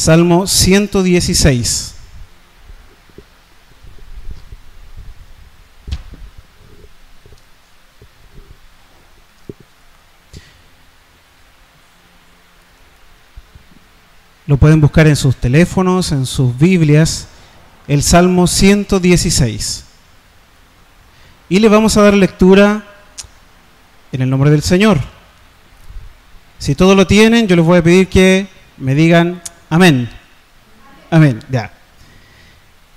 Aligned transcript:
Salmo 0.00 0.46
116. 0.46 1.94
Lo 14.46 14.56
pueden 14.56 14.80
buscar 14.80 15.06
en 15.06 15.16
sus 15.16 15.36
teléfonos, 15.36 16.12
en 16.12 16.24
sus 16.24 16.56
Biblias, 16.56 17.28
el 17.86 18.02
Salmo 18.02 18.46
116. 18.46 19.84
Y 21.50 21.58
le 21.58 21.68
vamos 21.68 21.98
a 21.98 22.02
dar 22.04 22.14
lectura 22.14 22.86
en 24.12 24.22
el 24.22 24.30
nombre 24.30 24.50
del 24.50 24.62
Señor. 24.62 24.98
Si 26.58 26.74
todos 26.74 26.96
lo 26.96 27.06
tienen, 27.06 27.46
yo 27.46 27.54
les 27.54 27.66
voy 27.66 27.80
a 27.80 27.82
pedir 27.82 28.08
que 28.08 28.48
me 28.78 28.94
digan 28.94 29.42
amén. 29.70 30.10
Amén, 31.10 31.40
ya. 31.50 31.72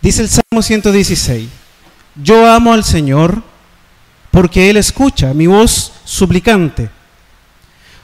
Dice 0.02 0.22
el 0.22 0.30
Salmo 0.30 0.62
116, 0.62 1.48
yo 2.22 2.52
amo 2.52 2.74
al 2.74 2.84
Señor 2.84 3.42
porque 4.32 4.70
Él 4.70 4.78
escucha 4.78 5.34
mi 5.34 5.48
voz 5.48 5.94
suplicante. 6.04 6.90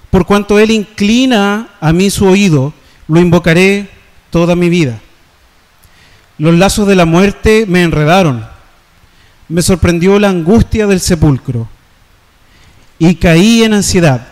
Por 0.09 0.25
cuanto 0.25 0.57
Él 0.57 0.71
inclina 0.71 1.71
a 1.81 1.91
mí 1.91 2.09
su 2.09 2.25
oído, 2.25 2.73
lo 3.07 3.19
invocaré 3.19 3.89
toda 4.29 4.55
mi 4.55 4.69
vida. 4.69 4.99
Los 6.37 6.55
lazos 6.55 6.87
de 6.87 6.95
la 6.95 7.05
muerte 7.05 7.65
me 7.67 7.83
enredaron. 7.83 8.47
Me 9.49 9.61
sorprendió 9.61 10.17
la 10.19 10.29
angustia 10.29 10.87
del 10.87 11.01
sepulcro. 11.01 11.67
Y 12.97 13.15
caí 13.15 13.63
en 13.63 13.73
ansiedad 13.73 14.27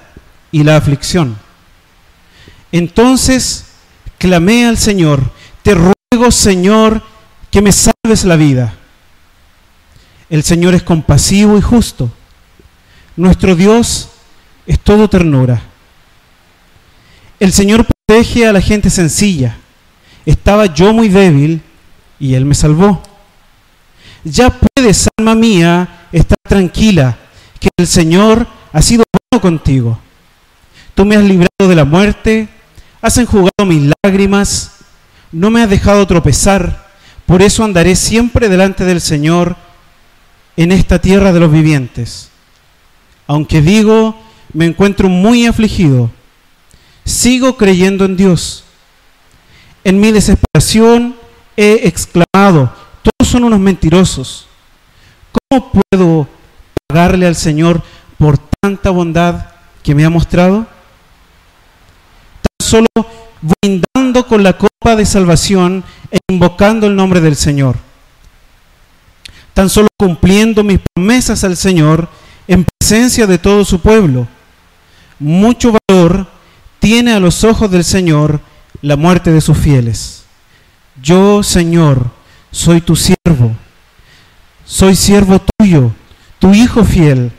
y 0.52 0.64
la 0.64 0.78
aflicción. 0.78 1.38
Entonces 2.72 3.67
clamé 4.18 4.66
al 4.66 4.78
Señor, 4.78 5.32
te 5.64 5.74
ruego 5.74 6.32
Señor 6.32 7.04
que 7.52 7.62
me 7.62 7.72
salves 7.72 8.24
la 8.24 8.36
vida. 8.36 8.74
El 10.30 10.44
Señor 10.44 10.76
es 10.76 10.84
compasivo 10.84 11.58
y 11.58 11.62
justo. 11.62 12.12
Nuestro 13.16 13.56
Dios 13.56 14.10
es 14.66 14.80
todo 14.80 15.10
ternura. 15.10 15.62
El 17.40 17.54
Señor 17.54 17.86
protege 17.86 18.48
a 18.48 18.54
la 18.54 18.62
gente 18.62 18.90
sencilla. 18.90 19.58
Estaba 20.26 20.66
yo 20.66 20.92
muy 20.92 21.08
débil 21.08 21.62
y 22.20 22.34
Él 22.34 22.46
me 22.46 22.56
salvó. 22.56 23.02
Ya 24.24 24.50
puedes, 24.50 25.08
alma 25.18 25.36
mía, 25.36 26.08
estar 26.12 26.38
tranquila, 26.44 27.18
que 27.60 27.70
el 27.78 27.88
Señor 27.88 28.46
ha 28.74 28.82
sido 28.82 29.04
bueno 29.32 29.42
contigo. 29.42 30.00
Tú 30.96 31.06
me 31.06 31.16
has 31.16 31.24
librado 31.24 31.68
de 31.68 31.76
la 31.76 31.86
muerte, 31.86 32.50
has 33.02 33.18
enjugado 33.18 33.66
mis 33.66 33.92
lágrimas, 34.04 34.72
no 35.32 35.50
me 35.50 35.62
has 35.62 35.70
dejado 35.70 36.06
tropezar, 36.08 36.88
por 37.26 37.42
eso 37.42 37.64
andaré 37.64 37.96
siempre 37.96 38.50
delante 38.50 38.86
del 38.86 39.02
Señor 39.02 39.56
en 40.56 40.72
esta 40.72 41.00
tierra 41.00 41.34
de 41.34 41.40
los 41.40 41.52
vivientes. 41.52 42.30
Aunque 43.28 43.62
digo, 43.62 44.20
me 44.54 44.66
encuentro 44.66 45.10
muy 45.10 45.46
afligido, 45.46 46.10
sigo 47.04 47.58
creyendo 47.58 48.06
en 48.06 48.18
Dios. 48.18 48.64
En 49.84 50.00
mi 50.00 50.12
desesperación 50.12 51.16
he 51.56 51.88
exclamado, 51.88 52.74
todos 53.04 53.30
son 53.30 53.44
unos 53.44 53.60
mentirosos. 53.60 54.48
¿Cómo 55.50 55.72
puedo 55.72 56.28
pagarle 56.88 57.28
al 57.28 57.36
Señor 57.36 57.84
por 58.18 58.38
tanta 58.38 58.90
bondad 58.90 59.48
que 59.84 59.94
me 59.94 60.06
ha 60.06 60.10
mostrado? 60.10 60.68
Solo 62.68 62.88
brindando 63.42 64.28
con 64.28 64.44
la 64.44 64.58
copa 64.58 64.98
de 64.98 65.06
salvación 65.06 65.86
e 66.12 66.18
invocando 66.30 66.88
el 66.88 66.98
nombre 66.98 67.22
del 67.22 67.38
Señor. 67.38 67.78
Tan 69.54 69.70
solo 69.70 69.88
cumpliendo 69.98 70.66
mis 70.66 70.82
promesas 70.94 71.46
al 71.46 71.56
Señor 71.56 72.10
en 72.46 72.66
presencia 72.66 73.26
de 73.26 73.38
todo 73.38 73.64
su 73.64 73.80
pueblo. 73.80 74.28
Mucho 75.18 75.78
valor 75.88 76.28
tiene 76.80 77.14
a 77.14 77.22
los 77.22 77.46
ojos 77.46 77.72
del 77.72 77.86
Señor 77.86 78.42
la 78.82 78.98
muerte 78.98 79.32
de 79.32 79.40
sus 79.40 79.58
fieles. 79.58 80.26
Yo, 81.02 81.44
Señor, 81.44 82.12
soy 82.52 82.82
tu 82.82 82.98
siervo, 82.98 83.56
soy 84.66 84.98
siervo 84.98 85.42
tuyo, 85.58 85.94
tu 86.38 86.54
hijo 86.54 86.84
fiel. 86.84 87.32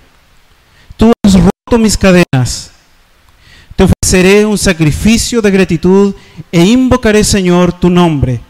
Tú 0.97 1.13
has 1.23 1.35
roto 1.35 1.79
mis 1.79 1.99
cadenas. 1.99 2.78
Te 3.79 3.85
ofreceré 3.85 4.45
un 4.45 4.59
sacrificio 4.59 5.41
de 5.41 5.53
gratitud 5.53 6.13
e 6.51 6.65
invocaré, 6.65 7.23
Señor, 7.23 7.73
tu 7.73 7.89
nombre. 7.89 8.41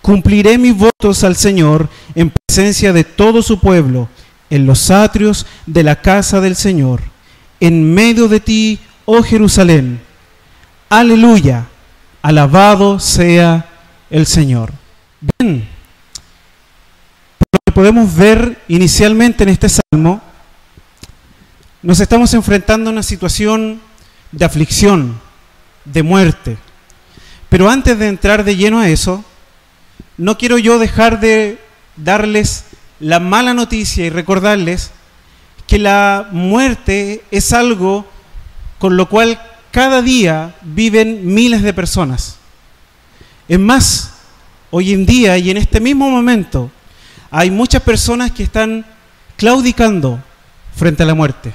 Cumpliré 0.00 0.58
mis 0.58 0.76
votos 0.76 1.24
al 1.24 1.34
Señor 1.34 1.88
en 2.14 2.30
presencia 2.30 2.92
de 2.92 3.02
todo 3.02 3.42
su 3.42 3.58
pueblo, 3.58 4.08
en 4.48 4.66
los 4.66 4.92
atrios 4.92 5.44
de 5.66 5.82
la 5.82 6.00
casa 6.00 6.40
del 6.40 6.54
Señor, 6.54 7.02
en 7.58 7.92
medio 7.92 8.28
de 8.28 8.38
ti, 8.38 8.78
oh 9.06 9.24
Jerusalén. 9.24 10.00
Aleluya, 10.88 11.66
alabado 12.22 13.00
sea 13.00 13.68
el 14.08 14.24
Señor. 14.24 14.72
Bien, 15.36 15.68
lo 17.52 17.58
que 17.66 17.72
podemos 17.72 18.14
ver 18.14 18.62
inicialmente 18.68 19.42
en 19.42 19.48
este 19.48 19.68
salmo, 19.68 20.22
nos 21.82 21.98
estamos 21.98 22.32
enfrentando 22.34 22.88
a 22.88 22.92
una 22.92 23.02
situación 23.02 23.89
de 24.32 24.44
aflicción, 24.44 25.20
de 25.84 26.02
muerte. 26.02 26.56
Pero 27.48 27.68
antes 27.68 27.98
de 27.98 28.08
entrar 28.08 28.44
de 28.44 28.56
lleno 28.56 28.78
a 28.78 28.88
eso, 28.88 29.24
no 30.16 30.38
quiero 30.38 30.58
yo 30.58 30.78
dejar 30.78 31.20
de 31.20 31.58
darles 31.96 32.64
la 33.00 33.18
mala 33.18 33.54
noticia 33.54 34.04
y 34.04 34.10
recordarles 34.10 34.92
que 35.66 35.78
la 35.78 36.28
muerte 36.30 37.24
es 37.30 37.52
algo 37.52 38.06
con 38.78 38.96
lo 38.96 39.08
cual 39.08 39.40
cada 39.70 40.02
día 40.02 40.54
viven 40.62 41.32
miles 41.34 41.62
de 41.62 41.72
personas. 41.72 42.36
Es 43.48 43.58
más, 43.58 44.14
hoy 44.70 44.92
en 44.92 45.06
día 45.06 45.38
y 45.38 45.50
en 45.50 45.56
este 45.56 45.80
mismo 45.80 46.10
momento 46.10 46.70
hay 47.30 47.50
muchas 47.50 47.82
personas 47.82 48.32
que 48.32 48.42
están 48.42 48.84
claudicando 49.36 50.22
frente 50.74 51.02
a 51.02 51.06
la 51.06 51.14
muerte. 51.14 51.52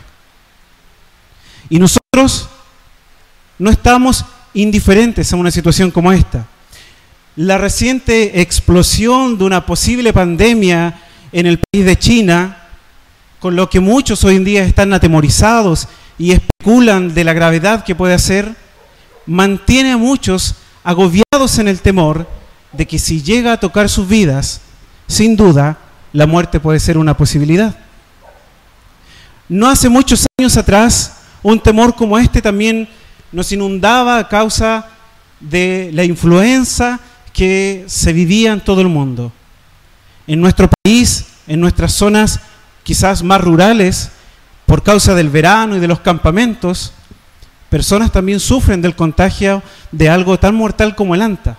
Y 1.70 1.80
nosotros 1.80 2.50
no 3.60 3.70
estamos 3.70 4.26
indiferentes 4.54 5.32
a 5.32 5.36
una 5.36 5.52
situación 5.52 5.92
como 5.92 6.12
esta. 6.12 6.48
La 7.36 7.58
reciente 7.58 8.42
explosión 8.42 9.38
de 9.38 9.44
una 9.44 9.66
posible 9.66 10.14
pandemia 10.14 11.02
en 11.32 11.46
el 11.46 11.60
país 11.60 11.86
de 11.86 11.98
China, 11.98 12.58
con 13.40 13.56
lo 13.56 13.70
que 13.70 13.80
muchos 13.80 14.24
hoy 14.24 14.38
en 14.38 14.46
día 14.46 14.64
están 14.64 14.94
atemorizados 14.94 15.88
y 16.18 16.32
especulan 16.32 17.14
de 17.14 17.24
la 17.24 17.34
gravedad 17.34 17.84
que 17.84 17.96
puede 17.96 18.14
hacer, 18.14 18.56
mantiene 19.26 19.92
a 19.92 19.98
muchos 19.98 20.56
agobiados 20.84 21.60
en 21.60 21.68
el 21.68 21.82
temor 21.82 22.28
de 22.72 22.88
que 22.88 23.00
si 23.00 23.22
llega 23.22 23.54
a 23.54 23.60
tocar 23.60 23.90
sus 23.90 24.08
vidas, 24.08 24.62
sin 25.08 25.36
duda, 25.36 25.78
la 26.14 26.26
muerte 26.26 26.60
puede 26.60 26.80
ser 26.80 26.98
una 26.98 27.18
posibilidad. 27.18 27.76
No 29.50 29.70
hace 29.70 29.90
muchos 29.90 30.26
años 30.40 30.58
atrás, 30.58 31.18
un 31.44 31.60
temor 31.60 31.96
como 31.96 32.18
este 32.18 32.42
también 32.42 32.88
nos 33.36 33.52
inundaba 33.52 34.18
a 34.18 34.30
causa 34.30 34.88
de 35.42 35.92
la 35.94 36.06
influenza 36.06 37.00
que 37.34 37.84
se 37.88 38.14
vivía 38.14 38.54
en 38.54 38.62
todo 38.62 38.80
el 38.80 38.88
mundo. 38.88 39.34
En 40.26 40.40
nuestro 40.40 40.70
país, 40.70 41.26
en 41.46 41.60
nuestras 41.60 41.92
zonas 41.92 42.40
quizás 42.84 43.22
más 43.24 43.42
rurales, 43.42 44.10
por 44.66 44.84
causa 44.84 45.14
del 45.14 45.30
verano 45.30 45.76
y 45.76 45.80
de 45.80 45.88
los 45.88 46.00
campamentos, 46.00 46.94
personas 47.70 48.12
también 48.12 48.40
sufren 48.40 48.82
del 48.82 48.96
contagio 48.96 49.62
de 49.92 50.10
algo 50.10 50.40
tan 50.40 50.56
mortal 50.56 50.96
como 50.96 51.14
el 51.14 51.22
anta. 51.22 51.58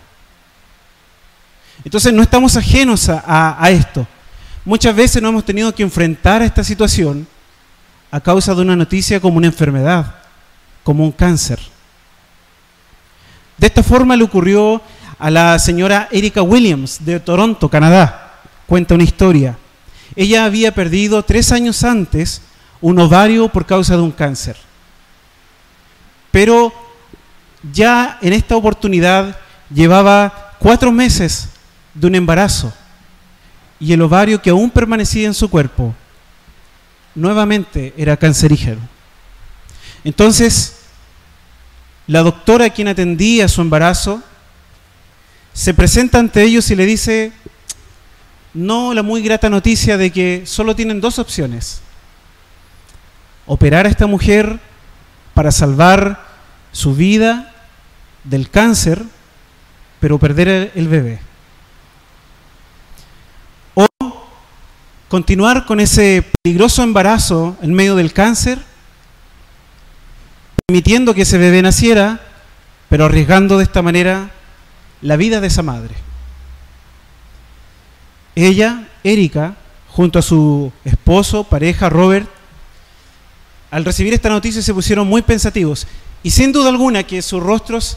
Entonces 1.84 2.12
no 2.12 2.22
estamos 2.22 2.56
ajenos 2.56 3.08
a, 3.10 3.68
esto. 3.70 4.06
Muchas 4.64 4.96
veces 4.96 5.20
no 5.20 5.28
hemos 5.28 5.44
tenido 5.44 5.74
que 5.74 5.82
enfrentar 5.82 6.40
a 6.40 6.46
esta 6.46 6.64
situación 6.64 7.28
a 8.10 8.18
causa 8.18 8.54
de 8.54 8.62
una 8.62 8.74
noticia 8.74 9.20
como 9.20 9.36
una 9.36 9.46
enfermedad, 9.46 10.25
como 10.86 11.02
un 11.02 11.10
cáncer. 11.10 11.58
De 13.58 13.66
esta 13.66 13.82
forma 13.82 14.14
le 14.14 14.22
ocurrió 14.22 14.80
a 15.18 15.30
la 15.32 15.58
señora 15.58 16.06
Erika 16.12 16.42
Williams 16.42 17.04
de 17.04 17.18
Toronto, 17.18 17.68
Canadá. 17.68 18.34
Cuenta 18.68 18.94
una 18.94 19.02
historia. 19.02 19.58
Ella 20.14 20.44
había 20.44 20.72
perdido 20.72 21.24
tres 21.24 21.50
años 21.50 21.82
antes 21.82 22.40
un 22.80 23.00
ovario 23.00 23.48
por 23.48 23.66
causa 23.66 23.96
de 23.96 24.02
un 24.02 24.12
cáncer. 24.12 24.56
Pero 26.30 26.72
ya 27.72 28.20
en 28.22 28.32
esta 28.32 28.54
oportunidad 28.54 29.36
llevaba 29.74 30.52
cuatro 30.60 30.92
meses 30.92 31.48
de 31.94 32.06
un 32.06 32.14
embarazo 32.14 32.72
y 33.80 33.92
el 33.92 34.02
ovario 34.02 34.40
que 34.40 34.50
aún 34.50 34.70
permanecía 34.70 35.26
en 35.26 35.34
su 35.34 35.50
cuerpo 35.50 35.92
nuevamente 37.12 37.92
era 37.96 38.16
cancerígeno. 38.16 38.95
Entonces, 40.06 40.76
la 42.06 42.22
doctora 42.22 42.70
quien 42.70 42.86
atendía 42.86 43.48
su 43.48 43.60
embarazo 43.60 44.22
se 45.52 45.74
presenta 45.74 46.20
ante 46.20 46.44
ellos 46.44 46.70
y 46.70 46.76
le 46.76 46.86
dice, 46.86 47.32
no 48.54 48.94
la 48.94 49.02
muy 49.02 49.20
grata 49.20 49.50
noticia 49.50 49.96
de 49.96 50.12
que 50.12 50.44
solo 50.46 50.76
tienen 50.76 51.00
dos 51.00 51.18
opciones. 51.18 51.80
Operar 53.46 53.84
a 53.84 53.88
esta 53.88 54.06
mujer 54.06 54.60
para 55.34 55.50
salvar 55.50 56.24
su 56.70 56.94
vida 56.94 57.52
del 58.22 58.48
cáncer, 58.48 59.02
pero 59.98 60.20
perder 60.20 60.70
el 60.76 60.86
bebé. 60.86 61.18
O 63.74 63.88
continuar 65.08 65.66
con 65.66 65.80
ese 65.80 66.24
peligroso 66.44 66.84
embarazo 66.84 67.56
en 67.60 67.74
medio 67.74 67.96
del 67.96 68.12
cáncer, 68.12 68.60
permitiendo 70.68 71.14
que 71.14 71.22
ese 71.22 71.38
bebé 71.38 71.62
naciera, 71.62 72.18
pero 72.88 73.04
arriesgando 73.04 73.58
de 73.58 73.62
esta 73.62 73.82
manera 73.82 74.30
la 75.00 75.16
vida 75.16 75.40
de 75.40 75.46
esa 75.46 75.62
madre. 75.62 75.94
Ella, 78.34 78.88
Erika, 79.04 79.54
junto 79.86 80.18
a 80.18 80.22
su 80.22 80.72
esposo, 80.84 81.44
pareja, 81.44 81.88
Robert, 81.88 82.28
al 83.70 83.84
recibir 83.84 84.12
esta 84.12 84.28
noticia 84.28 84.60
se 84.60 84.74
pusieron 84.74 85.06
muy 85.06 85.22
pensativos 85.22 85.86
y 86.24 86.32
sin 86.32 86.50
duda 86.50 86.70
alguna 86.70 87.04
que 87.04 87.22
sus 87.22 87.40
rostros 87.40 87.96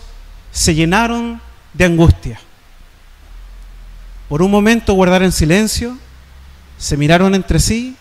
se 0.51 0.75
llenaron 0.75 1.41
de 1.73 1.85
angustia. 1.85 2.39
Por 4.27 4.43
un 4.43 4.51
momento 4.51 4.93
guardaron 4.93 5.31
silencio, 5.31 5.97
se 6.77 6.97
miraron 6.97 7.33
entre 7.33 7.57
sí 7.57 7.95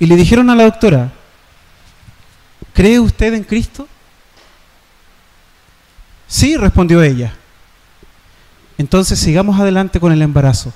y 0.00 0.06
le 0.06 0.16
dijeron 0.16 0.50
a 0.50 0.56
la 0.56 0.64
doctora, 0.64 1.12
¿cree 2.74 2.98
usted 2.98 3.34
en 3.34 3.44
Cristo? 3.44 3.86
Sí, 6.30 6.56
respondió 6.56 7.02
ella. 7.02 7.34
Entonces 8.78 9.18
sigamos 9.18 9.58
adelante 9.58 9.98
con 9.98 10.12
el 10.12 10.22
embarazo 10.22 10.72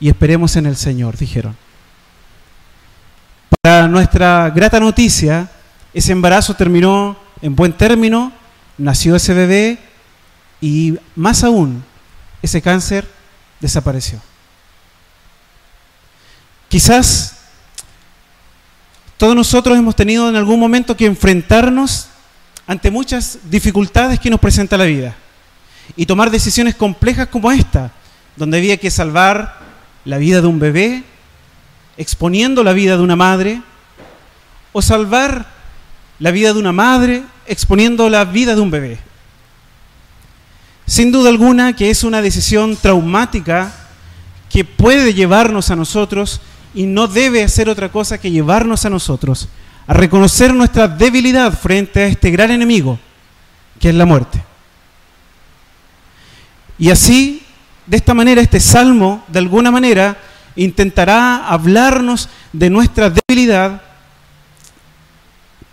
y 0.00 0.08
esperemos 0.08 0.56
en 0.56 0.66
el 0.66 0.76
Señor, 0.76 1.16
dijeron. 1.16 1.56
Para 3.62 3.86
nuestra 3.86 4.50
grata 4.50 4.80
noticia, 4.80 5.48
ese 5.94 6.10
embarazo 6.10 6.52
terminó 6.54 7.16
en 7.42 7.54
buen 7.54 7.72
término, 7.74 8.32
nació 8.76 9.14
ese 9.14 9.34
bebé 9.34 9.78
y 10.60 10.98
más 11.14 11.44
aún, 11.44 11.84
ese 12.42 12.60
cáncer 12.60 13.08
desapareció. 13.60 14.20
Quizás 16.68 17.36
todos 19.16 19.36
nosotros 19.36 19.78
hemos 19.78 19.94
tenido 19.94 20.28
en 20.28 20.34
algún 20.34 20.58
momento 20.58 20.96
que 20.96 21.06
enfrentarnos 21.06 22.08
ante 22.66 22.90
muchas 22.90 23.38
dificultades 23.44 24.18
que 24.18 24.30
nos 24.30 24.40
presenta 24.40 24.76
la 24.76 24.84
vida 24.84 25.14
y 25.96 26.06
tomar 26.06 26.30
decisiones 26.30 26.74
complejas 26.74 27.28
como 27.28 27.52
esta, 27.52 27.92
donde 28.36 28.58
había 28.58 28.76
que 28.76 28.90
salvar 28.90 29.58
la 30.04 30.18
vida 30.18 30.40
de 30.40 30.46
un 30.46 30.58
bebé, 30.58 31.04
exponiendo 31.96 32.64
la 32.64 32.72
vida 32.72 32.96
de 32.96 33.02
una 33.02 33.16
madre, 33.16 33.62
o 34.72 34.82
salvar 34.82 35.46
la 36.18 36.30
vida 36.30 36.52
de 36.52 36.58
una 36.58 36.72
madre 36.72 37.22
exponiendo 37.46 38.08
la 38.08 38.24
vida 38.24 38.54
de 38.54 38.60
un 38.60 38.70
bebé. 38.70 38.98
Sin 40.86 41.12
duda 41.12 41.30
alguna 41.30 41.74
que 41.74 41.90
es 41.90 42.04
una 42.04 42.22
decisión 42.22 42.76
traumática 42.76 43.72
que 44.50 44.64
puede 44.64 45.14
llevarnos 45.14 45.70
a 45.70 45.76
nosotros 45.76 46.40
y 46.74 46.86
no 46.86 47.06
debe 47.06 47.42
hacer 47.42 47.68
otra 47.68 47.90
cosa 47.90 48.18
que 48.18 48.30
llevarnos 48.30 48.84
a 48.84 48.90
nosotros 48.90 49.48
a 49.86 49.92
reconocer 49.92 50.54
nuestra 50.54 50.88
debilidad 50.88 51.52
frente 51.52 52.02
a 52.02 52.06
este 52.06 52.30
gran 52.30 52.50
enemigo 52.50 52.98
que 53.78 53.90
es 53.90 53.94
la 53.94 54.06
muerte. 54.06 54.42
Y 56.78 56.90
así, 56.90 57.42
de 57.86 57.96
esta 57.96 58.14
manera, 58.14 58.40
este 58.40 58.60
salmo, 58.60 59.24
de 59.28 59.38
alguna 59.38 59.70
manera, 59.70 60.16
intentará 60.56 61.48
hablarnos 61.48 62.28
de 62.52 62.70
nuestra 62.70 63.10
debilidad 63.10 63.82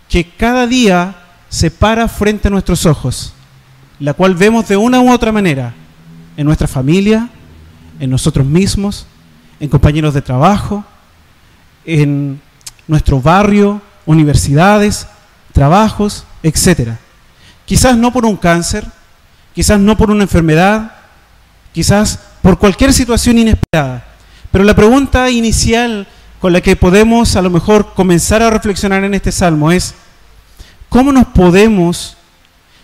que 0.08 0.28
cada 0.28 0.66
día 0.66 1.16
se 1.48 1.70
para 1.70 2.08
frente 2.08 2.48
a 2.48 2.50
nuestros 2.50 2.86
ojos, 2.86 3.32
la 3.98 4.14
cual 4.14 4.34
vemos 4.34 4.68
de 4.68 4.76
una 4.76 5.00
u 5.00 5.10
otra 5.10 5.32
manera 5.32 5.74
en 6.36 6.46
nuestra 6.46 6.68
familia, 6.68 7.28
en 7.98 8.10
nosotros 8.10 8.46
mismos, 8.46 9.06
en 9.60 9.68
compañeros 9.68 10.14
de 10.14 10.22
trabajo, 10.22 10.84
en 11.84 12.40
nuestro 12.86 13.20
barrio, 13.20 13.80
universidades, 14.06 15.06
trabajos, 15.52 16.24
etc. 16.42 16.90
Quizás 17.64 17.96
no 17.96 18.12
por 18.12 18.26
un 18.26 18.36
cáncer, 18.36 18.86
quizás 19.54 19.78
no 19.78 19.96
por 19.96 20.10
una 20.10 20.24
enfermedad, 20.24 20.92
quizás 21.72 22.18
por 22.42 22.58
cualquier 22.58 22.92
situación 22.92 23.38
inesperada. 23.38 24.04
Pero 24.50 24.64
la 24.64 24.74
pregunta 24.74 25.30
inicial 25.30 26.06
con 26.40 26.52
la 26.52 26.60
que 26.60 26.76
podemos 26.76 27.36
a 27.36 27.42
lo 27.42 27.50
mejor 27.50 27.94
comenzar 27.94 28.42
a 28.42 28.50
reflexionar 28.50 29.04
en 29.04 29.14
este 29.14 29.30
salmo 29.30 29.70
es, 29.70 29.94
¿cómo 30.88 31.12
nos 31.12 31.26
podemos 31.26 32.16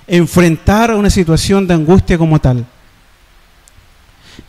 enfrentar 0.06 0.90
a 0.90 0.96
una 0.96 1.10
situación 1.10 1.66
de 1.66 1.74
angustia 1.74 2.16
como 2.16 2.40
tal? 2.40 2.64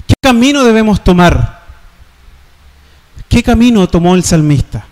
¿Qué 0.08 0.14
camino 0.22 0.64
debemos 0.64 1.04
tomar? 1.04 1.64
¿Qué 3.28 3.44
camino 3.44 3.88
tomó 3.88 4.16
el 4.16 4.24
salmista? 4.24 4.86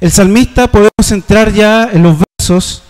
El 0.00 0.12
salmista 0.12 0.68
podemos 0.68 1.10
entrar 1.10 1.52
ya 1.52 1.90
en 1.92 2.04
los 2.04 2.16
versos 2.38 2.82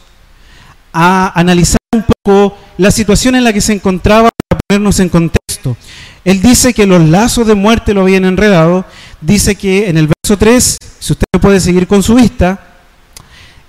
a 0.92 1.32
analizar 1.38 1.78
un 1.94 2.04
poco 2.04 2.56
la 2.76 2.90
situación 2.90 3.34
en 3.34 3.44
la 3.44 3.52
que 3.52 3.62
se 3.62 3.72
encontraba 3.72 4.28
para 4.46 4.60
ponernos 4.68 5.00
en 5.00 5.08
contexto. 5.08 5.76
Él 6.24 6.42
dice 6.42 6.74
que 6.74 6.86
los 6.86 7.02
lazos 7.08 7.46
de 7.46 7.54
muerte 7.54 7.94
lo 7.94 8.02
habían 8.02 8.26
enredado, 8.26 8.84
dice 9.22 9.54
que 9.54 9.88
en 9.88 9.96
el 9.96 10.08
verso 10.08 10.36
3, 10.36 10.76
si 10.98 11.12
usted 11.14 11.24
puede 11.40 11.60
seguir 11.60 11.86
con 11.86 12.02
su 12.02 12.14
vista, 12.14 12.60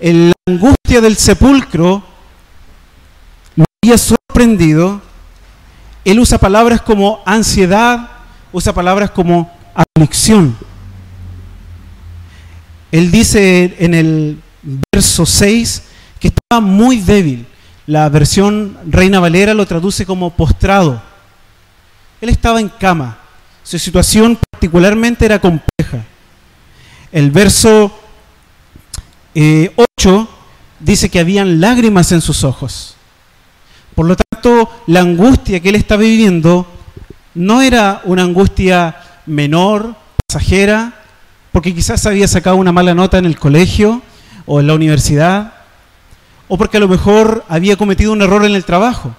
la 0.00 0.34
angustia 0.46 1.00
del 1.00 1.16
sepulcro 1.16 2.02
lo 3.56 3.64
había 3.82 3.96
sorprendido. 3.96 5.00
Él 6.04 6.20
usa 6.20 6.36
palabras 6.36 6.82
como 6.82 7.22
ansiedad, 7.24 8.10
usa 8.52 8.74
palabras 8.74 9.10
como 9.10 9.50
aflicción. 9.74 10.56
Él 12.92 13.10
dice 13.10 13.76
en 13.78 13.94
el 13.94 14.40
verso 14.92 15.24
6 15.24 15.82
que 16.18 16.28
estaba 16.28 16.60
muy 16.60 17.00
débil. 17.00 17.46
La 17.86 18.08
versión 18.08 18.78
Reina 18.86 19.20
Valera 19.20 19.54
lo 19.54 19.66
traduce 19.66 20.04
como 20.06 20.30
postrado. 20.30 21.02
Él 22.20 22.28
estaba 22.28 22.60
en 22.60 22.68
cama. 22.68 23.18
Su 23.62 23.78
situación 23.78 24.38
particularmente 24.50 25.24
era 25.24 25.40
compleja. 25.40 26.04
El 27.12 27.30
verso 27.30 27.92
8 29.34 29.34
eh, 29.34 30.26
dice 30.78 31.08
que 31.08 31.20
habían 31.20 31.60
lágrimas 31.60 32.12
en 32.12 32.20
sus 32.20 32.44
ojos. 32.44 32.96
Por 33.94 34.06
lo 34.06 34.16
tanto, 34.16 34.70
la 34.86 35.00
angustia 35.00 35.60
que 35.60 35.68
él 35.70 35.74
estaba 35.74 36.02
viviendo 36.02 36.66
no 37.34 37.62
era 37.62 38.02
una 38.04 38.22
angustia 38.22 38.96
menor, 39.26 39.94
pasajera, 40.26 40.99
porque 41.52 41.74
quizás 41.74 42.06
había 42.06 42.28
sacado 42.28 42.56
una 42.56 42.72
mala 42.72 42.94
nota 42.94 43.18
en 43.18 43.26
el 43.26 43.38
colegio 43.38 44.02
o 44.46 44.60
en 44.60 44.66
la 44.66 44.74
universidad, 44.74 45.54
o 46.48 46.56
porque 46.56 46.76
a 46.76 46.80
lo 46.80 46.88
mejor 46.88 47.44
había 47.48 47.76
cometido 47.76 48.12
un 48.12 48.22
error 48.22 48.44
en 48.44 48.54
el 48.54 48.64
trabajo. 48.64 49.14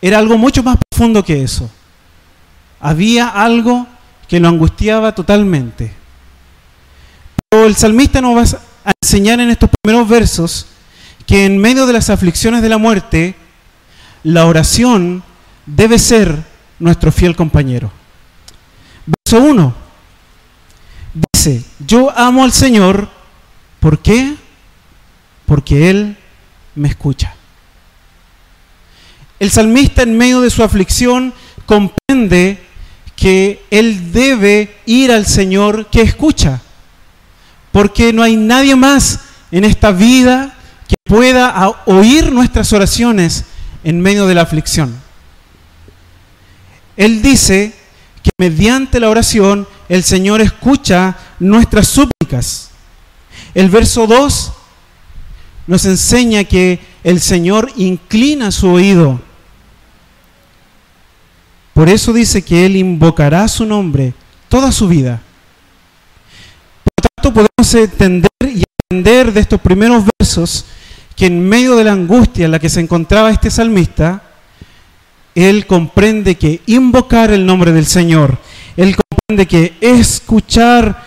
Era 0.00 0.18
algo 0.18 0.38
mucho 0.38 0.62
más 0.62 0.76
profundo 0.90 1.24
que 1.24 1.42
eso. 1.42 1.70
Había 2.80 3.28
algo 3.28 3.86
que 4.28 4.40
lo 4.40 4.48
angustiaba 4.48 5.14
totalmente. 5.14 5.92
Pero 7.48 7.66
el 7.66 7.76
salmista 7.76 8.20
nos 8.20 8.36
va 8.36 8.58
a 8.84 8.92
enseñar 9.02 9.40
en 9.40 9.50
estos 9.50 9.70
primeros 9.82 10.08
versos 10.08 10.66
que 11.26 11.46
en 11.46 11.58
medio 11.58 11.86
de 11.86 11.94
las 11.94 12.10
aflicciones 12.10 12.60
de 12.60 12.68
la 12.68 12.78
muerte, 12.78 13.34
la 14.22 14.46
oración 14.46 15.22
debe 15.64 15.98
ser 15.98 16.44
nuestro 16.78 17.10
fiel 17.12 17.34
compañero. 17.34 17.90
Verso 19.06 19.42
1 19.42 19.83
dice, 21.44 21.64
yo 21.86 22.10
amo 22.16 22.44
al 22.44 22.52
Señor, 22.52 23.08
¿por 23.80 23.98
qué? 24.00 24.34
Porque 25.46 25.90
Él 25.90 26.16
me 26.74 26.88
escucha. 26.88 27.34
El 29.38 29.50
salmista 29.50 30.02
en 30.02 30.16
medio 30.16 30.40
de 30.40 30.50
su 30.50 30.62
aflicción 30.62 31.34
comprende 31.66 32.58
que 33.16 33.62
él 33.70 34.12
debe 34.12 34.76
ir 34.86 35.12
al 35.12 35.26
Señor 35.26 35.86
que 35.86 36.02
escucha, 36.02 36.62
porque 37.72 38.12
no 38.12 38.22
hay 38.22 38.36
nadie 38.36 38.74
más 38.74 39.20
en 39.50 39.64
esta 39.64 39.92
vida 39.92 40.54
que 40.88 40.96
pueda 41.04 41.74
oír 41.86 42.32
nuestras 42.32 42.72
oraciones 42.72 43.44
en 43.82 44.00
medio 44.00 44.26
de 44.26 44.34
la 44.34 44.42
aflicción. 44.42 44.98
Él 46.96 47.22
dice 47.22 47.74
que 48.22 48.30
mediante 48.38 49.00
la 49.00 49.10
oración 49.10 49.68
el 49.88 50.02
Señor 50.02 50.40
escucha 50.40 51.16
nuestras 51.38 51.88
súplicas. 51.88 52.70
El 53.54 53.70
verso 53.70 54.06
2 54.06 54.52
nos 55.66 55.84
enseña 55.84 56.44
que 56.44 56.78
el 57.02 57.20
Señor 57.20 57.70
inclina 57.76 58.50
su 58.50 58.68
oído 58.70 59.20
Por 61.72 61.88
eso 61.88 62.12
dice 62.12 62.42
que 62.42 62.66
Él 62.66 62.76
invocará 62.76 63.46
su 63.48 63.66
nombre 63.66 64.14
toda 64.48 64.70
su 64.70 64.86
vida. 64.86 65.20
Por 66.84 66.92
lo 67.02 67.08
tanto, 67.16 67.34
podemos 67.34 67.74
entender 67.74 68.30
y 68.44 68.62
aprender 68.62 69.32
de 69.32 69.40
estos 69.40 69.60
primeros 69.60 70.04
versos 70.18 70.66
que 71.16 71.26
en 71.26 71.48
medio 71.48 71.74
de 71.76 71.84
la 71.84 71.92
angustia 71.92 72.44
en 72.44 72.52
la 72.52 72.58
que 72.58 72.68
se 72.68 72.80
encontraba 72.80 73.30
este 73.30 73.50
salmista, 73.50 74.22
él 75.34 75.66
comprende 75.66 76.36
que 76.36 76.60
invocar 76.66 77.32
el 77.32 77.44
nombre 77.44 77.72
del 77.72 77.86
Señor, 77.86 78.38
él 78.76 78.96
comprende 78.96 79.46
que 79.46 79.76
escuchar 79.80 81.04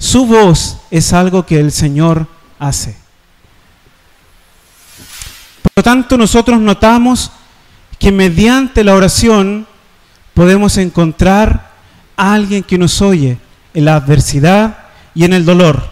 su 0.00 0.24
voz 0.24 0.78
es 0.90 1.12
algo 1.12 1.44
que 1.44 1.60
el 1.60 1.70
Señor 1.70 2.26
hace. 2.58 2.96
Por 5.62 5.72
lo 5.76 5.82
tanto, 5.82 6.16
nosotros 6.16 6.58
notamos 6.58 7.30
que 7.98 8.10
mediante 8.10 8.82
la 8.82 8.94
oración 8.94 9.66
podemos 10.32 10.78
encontrar 10.78 11.70
a 12.16 12.32
alguien 12.32 12.62
que 12.62 12.78
nos 12.78 13.02
oye 13.02 13.38
en 13.74 13.84
la 13.84 13.96
adversidad 13.96 14.78
y 15.14 15.24
en 15.24 15.34
el 15.34 15.44
dolor, 15.44 15.90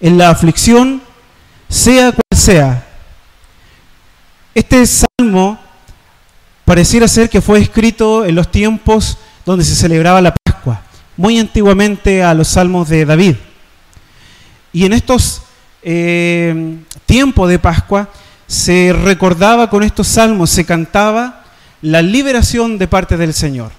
en 0.00 0.16
la 0.16 0.30
aflicción, 0.30 1.02
sea 1.68 2.12
cual 2.12 2.40
sea. 2.40 2.86
Este 4.54 4.82
salmo 4.86 5.60
pareciera 6.64 7.06
ser 7.06 7.28
que 7.28 7.42
fue 7.42 7.60
escrito 7.60 8.24
en 8.24 8.34
los 8.34 8.50
tiempos 8.50 9.18
donde 9.44 9.62
se 9.62 9.74
celebraba 9.74 10.22
la 10.22 10.34
muy 11.16 11.38
antiguamente 11.38 12.22
a 12.22 12.34
los 12.34 12.48
salmos 12.48 12.88
de 12.88 13.04
David. 13.04 13.36
Y 14.72 14.84
en 14.84 14.92
estos 14.92 15.42
eh, 15.82 16.76
tiempos 17.06 17.48
de 17.48 17.58
Pascua 17.58 18.10
se 18.46 18.92
recordaba 18.92 19.70
con 19.70 19.82
estos 19.82 20.06
salmos, 20.06 20.50
se 20.50 20.64
cantaba 20.64 21.44
la 21.82 22.02
liberación 22.02 22.78
de 22.78 22.88
parte 22.88 23.16
del 23.16 23.32
Señor. 23.34 23.72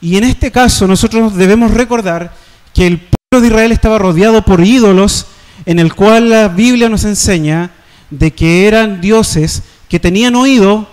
Y 0.00 0.16
en 0.16 0.24
este 0.24 0.50
caso 0.50 0.86
nosotros 0.86 1.36
debemos 1.36 1.72
recordar 1.72 2.32
que 2.72 2.86
el 2.86 2.98
pueblo 2.98 3.42
de 3.42 3.48
Israel 3.48 3.72
estaba 3.72 3.98
rodeado 3.98 4.42
por 4.42 4.64
ídolos 4.64 5.26
en 5.66 5.78
el 5.78 5.94
cual 5.94 6.30
la 6.30 6.48
Biblia 6.48 6.88
nos 6.88 7.04
enseña 7.04 7.70
de 8.08 8.32
que 8.32 8.66
eran 8.66 9.00
dioses 9.00 9.62
que 9.88 10.00
tenían 10.00 10.36
oído, 10.36 10.88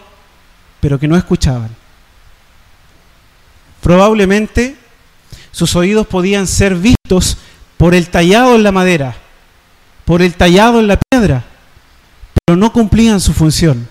pero 0.79 0.99
que 0.99 1.07
no 1.07 1.15
escuchaban. 1.15 1.69
Probablemente 3.81 4.75
sus 5.51 5.75
oídos 5.75 6.07
podían 6.07 6.47
ser 6.47 6.75
vistos 6.75 7.37
por 7.77 7.95
el 7.95 8.09
tallado 8.09 8.55
en 8.55 8.63
la 8.63 8.71
madera, 8.71 9.15
por 10.05 10.21
el 10.21 10.35
tallado 10.35 10.79
en 10.79 10.87
la 10.87 10.99
piedra, 11.09 11.45
pero 12.45 12.57
no 12.57 12.71
cumplían 12.71 13.19
su 13.19 13.33
función. 13.33 13.87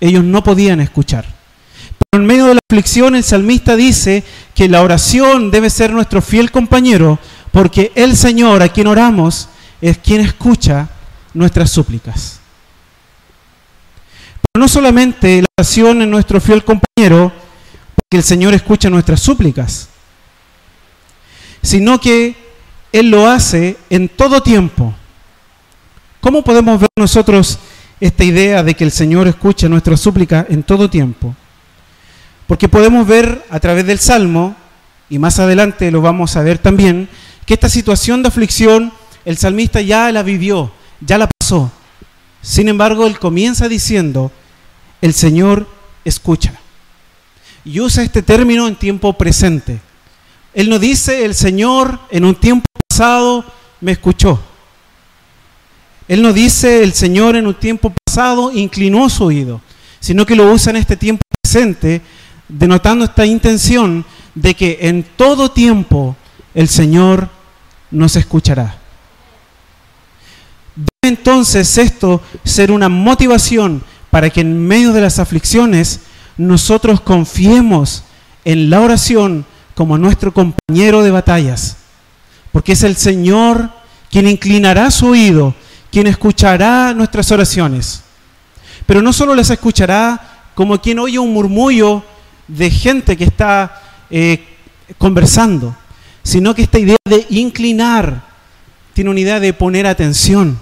Ellos 0.00 0.24
no 0.24 0.42
podían 0.42 0.80
escuchar. 0.80 1.24
Pero 1.98 2.22
en 2.22 2.26
medio 2.26 2.46
de 2.46 2.54
la 2.54 2.60
aflicción 2.70 3.14
el 3.14 3.24
salmista 3.24 3.76
dice 3.76 4.24
que 4.54 4.68
la 4.68 4.82
oración 4.82 5.50
debe 5.50 5.70
ser 5.70 5.92
nuestro 5.92 6.22
fiel 6.22 6.50
compañero, 6.50 7.18
porque 7.52 7.92
el 7.94 8.16
Señor 8.16 8.62
a 8.62 8.68
quien 8.68 8.86
oramos 8.86 9.48
es 9.80 9.98
quien 9.98 10.20
escucha 10.20 10.88
nuestras 11.34 11.70
súplicas. 11.70 12.40
Pero 14.40 14.62
no 14.62 14.68
solamente 14.68 15.42
la 15.42 15.48
oración 15.58 16.02
es 16.02 16.08
nuestro 16.08 16.40
fiel 16.40 16.64
compañero, 16.64 17.32
porque 17.94 18.16
el 18.16 18.22
Señor 18.22 18.54
escucha 18.54 18.90
nuestras 18.90 19.20
súplicas, 19.20 19.88
sino 21.62 22.00
que 22.00 22.34
Él 22.92 23.10
lo 23.10 23.28
hace 23.28 23.76
en 23.90 24.08
todo 24.08 24.42
tiempo. 24.42 24.94
¿Cómo 26.20 26.42
podemos 26.42 26.80
ver 26.80 26.88
nosotros 26.96 27.58
esta 28.00 28.24
idea 28.24 28.62
de 28.62 28.74
que 28.74 28.84
el 28.84 28.90
Señor 28.90 29.28
escucha 29.28 29.68
nuestras 29.68 30.00
súplicas 30.00 30.46
en 30.48 30.62
todo 30.62 30.90
tiempo? 30.90 31.34
Porque 32.46 32.68
podemos 32.68 33.06
ver 33.06 33.44
a 33.50 33.60
través 33.60 33.86
del 33.86 33.98
Salmo, 33.98 34.56
y 35.10 35.18
más 35.18 35.38
adelante 35.38 35.90
lo 35.90 36.00
vamos 36.00 36.36
a 36.36 36.42
ver 36.42 36.58
también, 36.58 37.08
que 37.46 37.54
esta 37.54 37.68
situación 37.68 38.22
de 38.22 38.28
aflicción 38.28 38.92
el 39.24 39.36
salmista 39.36 39.80
ya 39.80 40.10
la 40.10 40.22
vivió, 40.22 40.72
ya 41.00 41.18
la 41.18 41.28
pasó. 41.28 41.70
Sin 42.40 42.68
embargo, 42.68 43.06
él 43.06 43.18
comienza 43.18 43.68
diciendo, 43.68 44.32
el 45.02 45.12
Señor 45.12 45.68
escucha. 46.04 46.54
Y 47.64 47.80
usa 47.80 48.02
este 48.02 48.22
término 48.22 48.66
en 48.66 48.76
tiempo 48.76 49.12
presente. 49.12 49.80
Él 50.58 50.68
no 50.68 50.80
dice, 50.80 51.24
el 51.24 51.36
Señor 51.36 52.00
en 52.10 52.24
un 52.24 52.34
tiempo 52.34 52.66
pasado 52.88 53.44
me 53.80 53.92
escuchó. 53.92 54.40
Él 56.08 56.20
no 56.20 56.32
dice, 56.32 56.82
el 56.82 56.94
Señor 56.94 57.36
en 57.36 57.46
un 57.46 57.54
tiempo 57.54 57.94
pasado 58.04 58.50
inclinó 58.50 59.08
su 59.08 59.22
oído, 59.22 59.60
sino 60.00 60.26
que 60.26 60.34
lo 60.34 60.50
usa 60.50 60.70
en 60.70 60.78
este 60.78 60.96
tiempo 60.96 61.22
presente, 61.40 62.02
denotando 62.48 63.04
esta 63.04 63.24
intención 63.24 64.04
de 64.34 64.54
que 64.54 64.78
en 64.80 65.04
todo 65.04 65.52
tiempo 65.52 66.16
el 66.54 66.66
Señor 66.66 67.28
nos 67.92 68.16
escuchará. 68.16 68.80
Debe 70.74 71.14
entonces 71.14 71.78
esto 71.78 72.20
ser 72.42 72.72
una 72.72 72.88
motivación 72.88 73.84
para 74.10 74.28
que 74.28 74.40
en 74.40 74.66
medio 74.66 74.92
de 74.92 75.02
las 75.02 75.20
aflicciones 75.20 76.00
nosotros 76.36 77.00
confiemos 77.00 78.02
en 78.44 78.70
la 78.70 78.80
oración 78.80 79.46
como 79.78 79.96
nuestro 79.96 80.34
compañero 80.34 81.04
de 81.04 81.12
batallas, 81.12 81.76
porque 82.50 82.72
es 82.72 82.82
el 82.82 82.96
Señor 82.96 83.70
quien 84.10 84.26
inclinará 84.26 84.90
su 84.90 85.06
oído, 85.06 85.54
quien 85.92 86.08
escuchará 86.08 86.92
nuestras 86.94 87.30
oraciones. 87.30 88.02
Pero 88.86 89.02
no 89.02 89.12
solo 89.12 89.36
las 89.36 89.50
escuchará 89.50 90.50
como 90.56 90.80
quien 90.80 90.98
oye 90.98 91.20
un 91.20 91.32
murmullo 91.32 92.02
de 92.48 92.72
gente 92.72 93.16
que 93.16 93.22
está 93.22 93.80
eh, 94.10 94.44
conversando, 94.98 95.76
sino 96.24 96.56
que 96.56 96.62
esta 96.62 96.80
idea 96.80 96.96
de 97.04 97.24
inclinar 97.30 98.24
tiene 98.94 99.10
una 99.10 99.20
idea 99.20 99.38
de 99.38 99.52
poner 99.52 99.86
atención, 99.86 100.58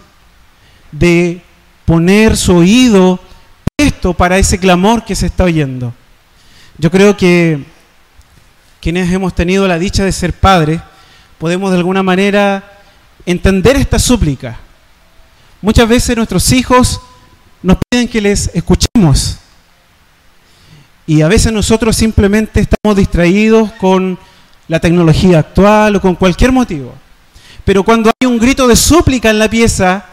de 0.92 1.40
poner 1.86 2.36
su 2.36 2.56
oído 2.56 3.18
esto 3.78 4.12
para 4.12 4.36
ese 4.36 4.58
clamor 4.58 5.06
que 5.06 5.16
se 5.16 5.24
está 5.24 5.44
oyendo. 5.44 5.94
Yo 6.76 6.90
creo 6.90 7.16
que 7.16 7.75
quienes 8.80 9.12
hemos 9.12 9.34
tenido 9.34 9.66
la 9.66 9.78
dicha 9.78 10.04
de 10.04 10.12
ser 10.12 10.32
padres, 10.32 10.80
podemos 11.38 11.70
de 11.70 11.78
alguna 11.78 12.02
manera 12.02 12.78
entender 13.24 13.76
esta 13.76 13.98
súplica. 13.98 14.58
Muchas 15.60 15.88
veces 15.88 16.16
nuestros 16.16 16.52
hijos 16.52 17.00
nos 17.62 17.78
piden 17.90 18.08
que 18.08 18.20
les 18.20 18.50
escuchemos. 18.54 19.38
Y 21.06 21.22
a 21.22 21.28
veces 21.28 21.52
nosotros 21.52 21.96
simplemente 21.96 22.60
estamos 22.60 22.96
distraídos 22.96 23.72
con 23.72 24.18
la 24.68 24.80
tecnología 24.80 25.38
actual 25.38 25.96
o 25.96 26.00
con 26.00 26.14
cualquier 26.14 26.52
motivo. 26.52 26.94
Pero 27.64 27.82
cuando 27.84 28.10
hay 28.10 28.26
un 28.26 28.38
grito 28.38 28.68
de 28.68 28.76
súplica 28.76 29.30
en 29.30 29.38
la 29.38 29.48
pieza, 29.48 30.04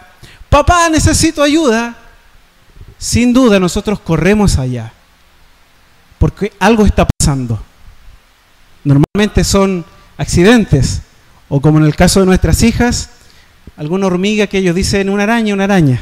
papá, 0.50 0.90
necesito 0.90 1.42
ayuda, 1.42 1.96
sin 2.98 3.34
duda 3.34 3.60
nosotros 3.60 4.00
corremos 4.00 4.58
allá, 4.58 4.94
porque 6.18 6.54
algo 6.60 6.86
está 6.86 7.08
pasando. 7.08 7.62
Normalmente 8.84 9.44
son 9.44 9.86
accidentes, 10.18 11.02
o 11.50 11.62
como 11.62 11.80
en 11.80 11.86
el 11.86 11.96
caso 11.96 12.20
de 12.20 12.26
nuestras 12.26 12.64
hijas, 12.64 13.10
alguna 13.78 14.08
hormiga 14.08 14.48
que 14.48 14.58
ellos 14.58 14.76
dicen 14.76 15.10
una 15.10 15.24
araña, 15.24 15.54
una 15.54 15.64
araña. 15.64 16.02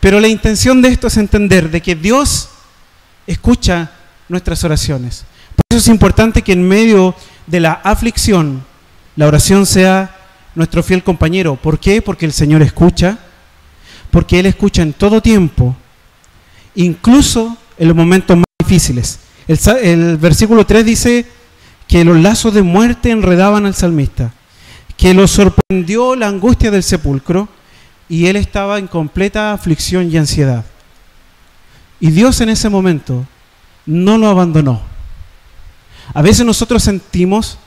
Pero 0.00 0.20
la 0.20 0.28
intención 0.28 0.80
de 0.80 0.88
esto 0.88 1.06
es 1.06 1.16
entender 1.16 1.70
de 1.70 1.80
que 1.80 1.94
Dios 1.94 2.48
escucha 3.26 3.90
nuestras 4.28 4.64
oraciones. 4.64 5.24
Por 5.54 5.64
eso 5.70 5.78
es 5.78 5.88
importante 5.88 6.42
que 6.42 6.52
en 6.52 6.66
medio 6.66 7.14
de 7.46 7.60
la 7.60 7.72
aflicción, 7.72 8.64
la 9.16 9.26
oración 9.26 9.66
sea 9.66 10.16
nuestro 10.54 10.82
fiel 10.82 11.02
compañero. 11.02 11.56
¿Por 11.56 11.78
qué? 11.78 12.00
Porque 12.00 12.26
el 12.26 12.32
Señor 12.32 12.62
escucha, 12.62 13.18
porque 14.10 14.40
Él 14.40 14.46
escucha 14.46 14.82
en 14.82 14.92
todo 14.92 15.20
tiempo, 15.20 15.76
incluso 16.74 17.56
en 17.78 17.88
los 17.88 17.96
momentos 17.96 18.36
más 18.36 18.46
difíciles. 18.58 19.20
El, 19.82 20.16
versículo 20.16 20.64
3 20.64 20.84
dice 20.84 21.26
que 21.88 22.04
los 22.04 22.16
lazos 22.18 22.54
de 22.54 22.62
muerte 22.62 23.10
enredaban 23.10 23.66
al 23.66 23.74
salmista, 23.74 24.32
que 24.96 25.12
lo 25.12 25.26
sorprendió 25.26 26.14
la 26.14 26.28
angustia 26.28 26.70
del 26.70 26.84
sepulcro 26.84 27.48
y 28.08 28.26
él 28.26 28.36
estaba 28.36 28.78
en 28.78 28.86
completa 28.86 29.52
aflicción 29.52 30.08
y 30.08 30.16
ansiedad. 30.16 30.64
Y 31.98 32.10
Dios 32.12 32.40
en 32.40 32.50
ese 32.50 32.68
momento 32.68 33.26
no 33.86 34.18
lo 34.18 34.28
abandonó. 34.28 34.82
A 36.14 36.22
veces 36.22 36.46
nosotros 36.46 36.84
sentimos 36.84 37.58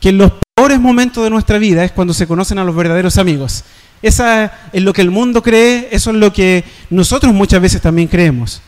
que 0.00 0.08
en 0.08 0.18
los 0.18 0.32
peores 0.56 0.80
momentos 0.80 1.22
de 1.22 1.30
nuestra 1.30 1.58
vida 1.58 1.84
es 1.84 1.92
cuando 1.92 2.14
se 2.14 2.26
conocen 2.26 2.58
a 2.58 2.64
los 2.64 2.74
verdaderos 2.74 3.16
amigos. 3.16 3.62
Esa 4.02 4.52
es 4.72 4.82
lo 4.82 4.92
que 4.92 5.02
el 5.02 5.12
mundo 5.12 5.40
cree, 5.40 5.88
eso 5.92 6.10
es 6.10 6.16
lo 6.16 6.32
que 6.32 6.64
nosotros 6.90 7.32
muchas 7.32 7.62
veces 7.62 7.80
también 7.80 8.08
creemos. 8.08 8.60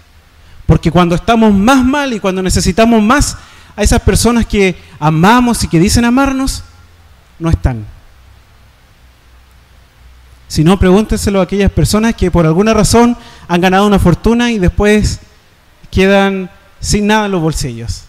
Porque 0.70 0.92
cuando 0.92 1.16
estamos 1.16 1.52
más 1.52 1.84
mal 1.84 2.12
y 2.12 2.20
cuando 2.20 2.44
necesitamos 2.44 3.02
más 3.02 3.36
a 3.74 3.82
esas 3.82 4.00
personas 4.02 4.46
que 4.46 4.76
amamos 5.00 5.64
y 5.64 5.66
que 5.66 5.80
dicen 5.80 6.04
amarnos, 6.04 6.62
no 7.40 7.50
están. 7.50 7.84
Si 10.46 10.62
no, 10.62 10.78
pregúntenselo 10.78 11.40
a 11.40 11.42
aquellas 11.42 11.72
personas 11.72 12.14
que 12.14 12.30
por 12.30 12.46
alguna 12.46 12.72
razón 12.72 13.16
han 13.48 13.60
ganado 13.60 13.84
una 13.84 13.98
fortuna 13.98 14.52
y 14.52 14.60
después 14.60 15.18
quedan 15.90 16.48
sin 16.78 17.08
nada 17.08 17.26
en 17.26 17.32
los 17.32 17.42
bolsillos. 17.42 18.04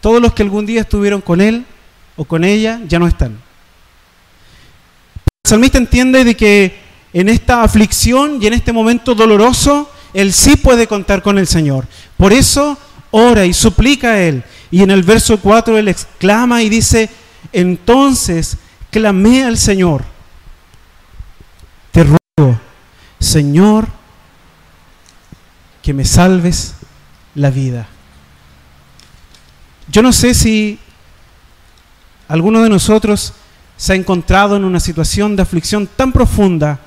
Todos 0.00 0.20
los 0.20 0.34
que 0.34 0.42
algún 0.42 0.66
día 0.66 0.80
estuvieron 0.80 1.20
con 1.20 1.40
él 1.40 1.64
o 2.16 2.24
con 2.24 2.42
ella 2.42 2.80
ya 2.88 2.98
no 2.98 3.06
están. 3.06 3.38
El 5.44 5.48
salmista 5.48 5.78
entiende 5.78 6.24
de 6.24 6.36
que 6.36 6.80
en 7.12 7.28
esta 7.28 7.62
aflicción 7.62 8.42
y 8.42 8.48
en 8.48 8.54
este 8.54 8.72
momento 8.72 9.14
doloroso, 9.14 9.88
él 10.14 10.32
sí 10.32 10.56
puede 10.56 10.86
contar 10.86 11.22
con 11.22 11.38
el 11.38 11.46
Señor. 11.46 11.86
Por 12.16 12.32
eso 12.32 12.78
ora 13.10 13.44
y 13.44 13.52
suplica 13.52 14.12
a 14.12 14.20
él. 14.20 14.44
Y 14.70 14.82
en 14.82 14.90
el 14.90 15.02
verso 15.02 15.38
4 15.40 15.78
él 15.78 15.88
exclama 15.88 16.62
y 16.62 16.68
dice, 16.68 17.10
entonces 17.52 18.56
clamé 18.90 19.44
al 19.44 19.58
Señor. 19.58 20.04
Te 21.92 22.04
ruego, 22.04 22.60
Señor, 23.18 23.88
que 25.82 25.92
me 25.92 26.04
salves 26.04 26.74
la 27.34 27.50
vida. 27.50 27.88
Yo 29.88 30.02
no 30.02 30.12
sé 30.12 30.34
si 30.34 30.78
alguno 32.28 32.62
de 32.62 32.68
nosotros 32.68 33.32
se 33.76 33.92
ha 33.92 33.96
encontrado 33.96 34.56
en 34.56 34.64
una 34.64 34.78
situación 34.78 35.34
de 35.34 35.42
aflicción 35.42 35.88
tan 35.88 36.12
profunda 36.12 36.78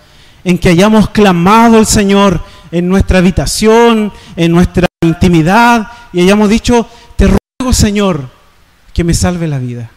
en 0.44 0.58
que 0.58 0.70
hayamos 0.70 1.10
clamado 1.10 1.78
al 1.78 1.86
Señor 1.86 2.42
en 2.74 2.90
nuestra 2.90 3.20
habitación, 3.20 4.12
en 4.36 4.52
nuestra 4.52 4.88
intimidad, 5.02 5.88
y 6.12 6.22
hayamos 6.22 6.50
dicho, 6.50 6.90
te 7.16 7.28
ruego 7.28 7.72
Señor, 7.72 8.30
que 8.94 9.04
me 9.04 9.14
salve 9.14 9.48
la 9.48 9.60
vida. 9.60 9.92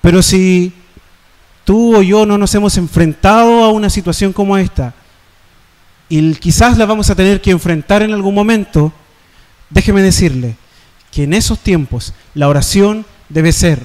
Pero 0.00 0.22
si 0.22 0.72
tú 1.64 1.96
o 1.96 2.02
yo 2.02 2.26
no 2.26 2.38
nos 2.38 2.54
hemos 2.54 2.76
enfrentado 2.78 3.64
a 3.64 3.72
una 3.72 3.90
situación 3.90 4.32
como 4.32 4.56
esta, 4.56 4.94
y 6.08 6.32
quizás 6.36 6.78
la 6.78 6.86
vamos 6.86 7.10
a 7.10 7.16
tener 7.16 7.40
que 7.40 7.50
enfrentar 7.50 8.02
en 8.02 8.12
algún 8.12 8.32
momento, 8.34 8.92
déjeme 9.68 10.02
decirle 10.02 10.54
que 11.10 11.24
en 11.24 11.34
esos 11.34 11.58
tiempos 11.58 12.14
la 12.34 12.48
oración 12.48 13.04
debe 13.28 13.50
ser 13.50 13.80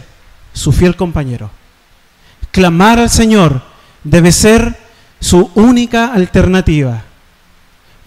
su 0.54 0.72
fiel 0.72 0.96
compañero. 0.96 1.50
Clamar 2.52 3.00
al 3.00 3.10
Señor 3.10 3.64
debe 4.04 4.32
ser 4.32 4.78
su 5.20 5.50
única 5.56 6.14
alternativa, 6.14 7.06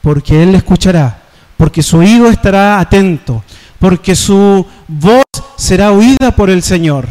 porque 0.04 0.42
Él 0.42 0.52
le 0.52 0.58
escuchará, 0.58 1.22
porque 1.56 1.82
su 1.82 1.96
oído 1.96 2.28
estará 2.28 2.78
atento, 2.78 3.42
porque 3.78 4.14
su 4.14 4.66
voz 4.86 5.24
será 5.56 5.92
oída 5.92 6.36
por 6.36 6.50
el 6.50 6.62
Señor. 6.62 7.08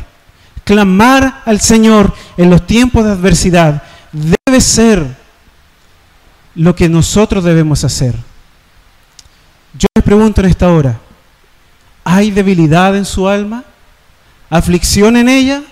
Clamar 0.64 1.42
al 1.44 1.60
Señor 1.60 2.14
en 2.38 2.52
los 2.52 2.68
tiempos 2.68 3.04
de 3.04 3.12
adversidad 3.14 3.82
debe 4.12 4.62
ser 4.62 5.18
lo 6.54 6.76
que 6.76 6.88
nosotros 6.88 7.44
debemos 7.44 7.84
hacer. 7.84 8.14
Yo 9.74 9.88
les 9.96 10.06
pregunto 10.06 10.42
en 10.42 10.48
esta 10.50 10.72
hora, 10.72 11.00
¿hay 12.04 12.30
debilidad 12.30 12.96
en 12.96 13.06
su 13.06 13.28
alma? 13.28 13.64
¿Aflicción 14.52 15.18
en 15.18 15.30
ella? 15.30 15.64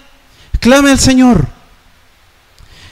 Clame 0.60 0.90
al 0.90 1.00
Señor. 1.00 1.46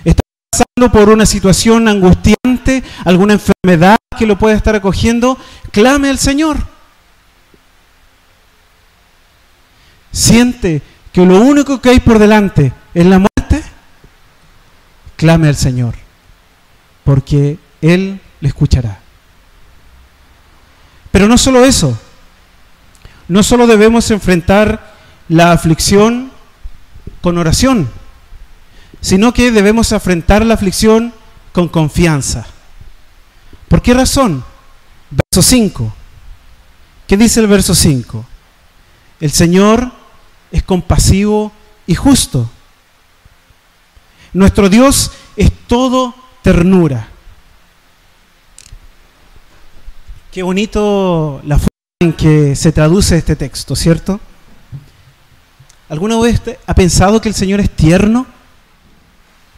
¿Está 0.06 0.22
pasando 0.52 0.92
por 0.92 1.10
una 1.10 1.26
situación 1.26 1.88
angustiante, 1.88 2.84
alguna 3.06 3.34
enfermedad 3.34 3.98
que 4.20 4.28
lo 4.28 4.38
pueda 4.38 4.56
estar 4.56 4.76
acogiendo? 4.76 5.38
Clame 5.72 6.10
al 6.10 6.20
Señor. 6.20 6.58
¿Siente 10.12 10.82
que 11.14 11.26
lo 11.26 11.40
único 11.40 11.82
que 11.82 11.90
hay 11.90 12.00
por 12.02 12.20
delante 12.20 12.74
es 12.94 13.06
la 13.06 13.20
muerte? 13.20 13.64
Clame 15.16 15.48
al 15.48 15.56
Señor. 15.56 15.96
Porque 17.06 17.58
él 17.82 18.20
le 18.42 18.48
escuchará. 18.50 19.00
Pero 21.12 21.28
no 21.28 21.38
solo 21.38 21.64
eso, 21.66 21.98
no 23.30 23.42
solo 23.42 23.68
debemos 23.68 24.12
enfrentar 24.12 24.94
la 25.30 25.54
aflicción 25.54 26.32
con 27.22 27.38
oración, 27.38 27.90
sino 29.00 29.34
que 29.34 29.52
debemos 29.52 29.92
enfrentar 29.94 30.46
la 30.46 30.56
aflicción 30.56 31.14
con 31.54 31.70
confianza. 31.70 32.46
¿Por 33.70 33.82
qué 33.82 33.94
razón? 33.94 34.44
Verso 35.12 35.48
5. 35.48 35.94
¿Qué 37.08 37.16
dice 37.16 37.40
el 37.40 37.48
verso 37.48 37.74
5? 37.74 38.26
El 39.22 39.32
Señor 39.32 39.92
es 40.52 40.64
compasivo 40.64 41.52
y 41.88 41.96
justo. 41.96 42.50
Nuestro 44.34 44.70
Dios 44.70 45.12
es 45.36 45.52
todo 45.68 46.14
ternura. 46.42 47.08
Qué 50.32 50.44
bonito 50.44 51.42
la 51.46 51.58
forma 51.58 51.70
en 52.02 52.14
que 52.14 52.56
se 52.56 52.72
traduce 52.72 53.18
este 53.18 53.36
texto, 53.36 53.76
¿cierto? 53.76 54.20
¿Alguna 55.90 56.20
vez 56.20 56.42
ha 56.66 56.76
pensado 56.76 57.22
que 57.22 57.30
el 57.30 57.36
Señor 57.36 57.60
es 57.60 57.70
tierno? 57.76 58.28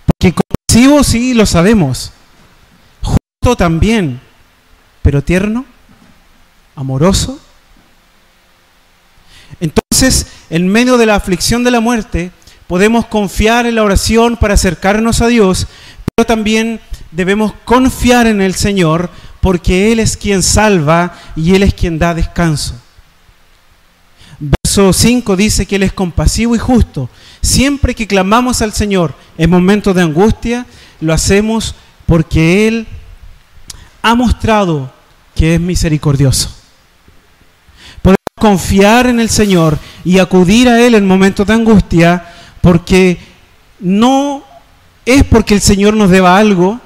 Porque 0.06 0.34
compasivo 0.34 1.04
sí 1.04 1.34
lo 1.34 1.46
sabemos. 1.46 2.14
También. 3.58 4.22
Pero 5.02 5.24
tierno, 5.24 5.66
amoroso. 6.76 7.40
Entonces, 9.60 10.28
en 10.52 10.68
medio 10.68 10.96
de 10.98 11.08
la 11.08 11.16
aflicción 11.16 11.64
de 11.64 11.72
la 11.72 11.80
muerte, 11.80 12.32
podemos 12.68 13.08
confiar 13.08 13.66
en 13.66 13.76
la 13.76 13.84
oración 13.84 14.38
para 14.38 14.54
acercarnos 14.54 15.22
a 15.22 15.28
Dios, 15.28 15.66
pero 16.16 16.28
también 16.28 16.80
debemos 17.12 17.54
confiar 17.66 18.28
en 18.28 18.42
el 18.42 18.54
Señor 18.54 19.10
porque 19.42 19.92
Él 19.92 20.00
es 20.00 20.18
quien 20.18 20.44
salva 20.44 21.18
y 21.36 21.56
Él 21.56 21.64
es 21.64 21.74
quien 21.74 21.98
da 21.98 22.14
descanso. 22.14 22.76
Verso 24.40 24.94
5 24.94 25.36
dice 25.36 25.66
que 25.66 25.78
Él 25.78 25.84
es 25.84 25.94
compasivo 25.94 26.56
y 26.56 26.60
justo. 26.60 27.10
Siempre 27.42 27.96
que 27.96 28.06
clamamos 28.06 28.62
al 28.62 28.72
Señor 28.72 29.16
en 29.40 29.50
momentos 29.50 29.96
de 29.96 30.04
angustia, 30.04 30.68
lo 31.00 31.12
hacemos 31.12 31.74
porque 32.06 32.68
Él 32.68 32.88
ha 34.02 34.16
mostrado 34.16 34.92
que 35.36 35.56
es 35.56 35.62
misericordioso. 35.62 36.50
Podemos 38.02 38.18
confiar 38.40 39.08
en 39.08 39.20
el 39.20 39.30
Señor 39.30 39.78
y 40.04 40.20
acudir 40.20 40.70
a 40.70 40.82
Él 40.82 40.96
en 40.96 41.08
momentos 41.08 41.46
de 41.48 41.54
angustia 41.54 42.26
porque 42.62 43.18
no 43.80 44.44
es 45.06 45.24
porque 45.24 45.56
el 45.56 45.62
Señor 45.62 45.96
nos 45.96 46.10
deba 46.10 46.38
algo, 46.38 46.80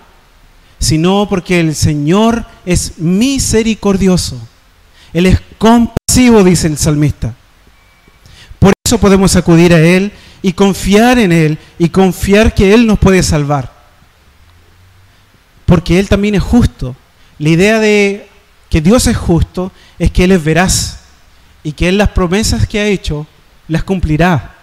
sino 0.79 1.27
porque 1.29 1.59
el 1.59 1.75
Señor 1.75 2.45
es 2.65 2.99
misericordioso. 2.99 4.39
Él 5.13 5.25
es 5.27 5.41
compasivo, 5.57 6.43
dice 6.43 6.67
el 6.67 6.77
salmista. 6.77 7.33
Por 8.59 8.73
eso 8.85 8.99
podemos 8.99 9.35
acudir 9.35 9.73
a 9.73 9.79
Él 9.79 10.11
y 10.41 10.53
confiar 10.53 11.17
en 11.19 11.31
Él 11.31 11.57
y 11.79 11.89
confiar 11.89 12.53
que 12.53 12.73
Él 12.73 12.85
nos 12.85 12.99
puede 12.99 13.23
salvar. 13.23 13.71
Porque 15.65 15.99
Él 15.99 16.07
también 16.07 16.35
es 16.35 16.43
justo. 16.43 16.95
La 17.39 17.49
idea 17.49 17.79
de 17.79 18.27
que 18.69 18.81
Dios 18.81 19.07
es 19.07 19.17
justo 19.17 19.71
es 19.99 20.11
que 20.11 20.23
Él 20.25 20.31
es 20.31 20.43
veraz 20.43 20.99
y 21.63 21.73
que 21.73 21.89
Él 21.89 21.97
las 21.97 22.09
promesas 22.09 22.67
que 22.67 22.79
ha 22.79 22.87
hecho 22.87 23.27
las 23.67 23.83
cumplirá. 23.83 24.55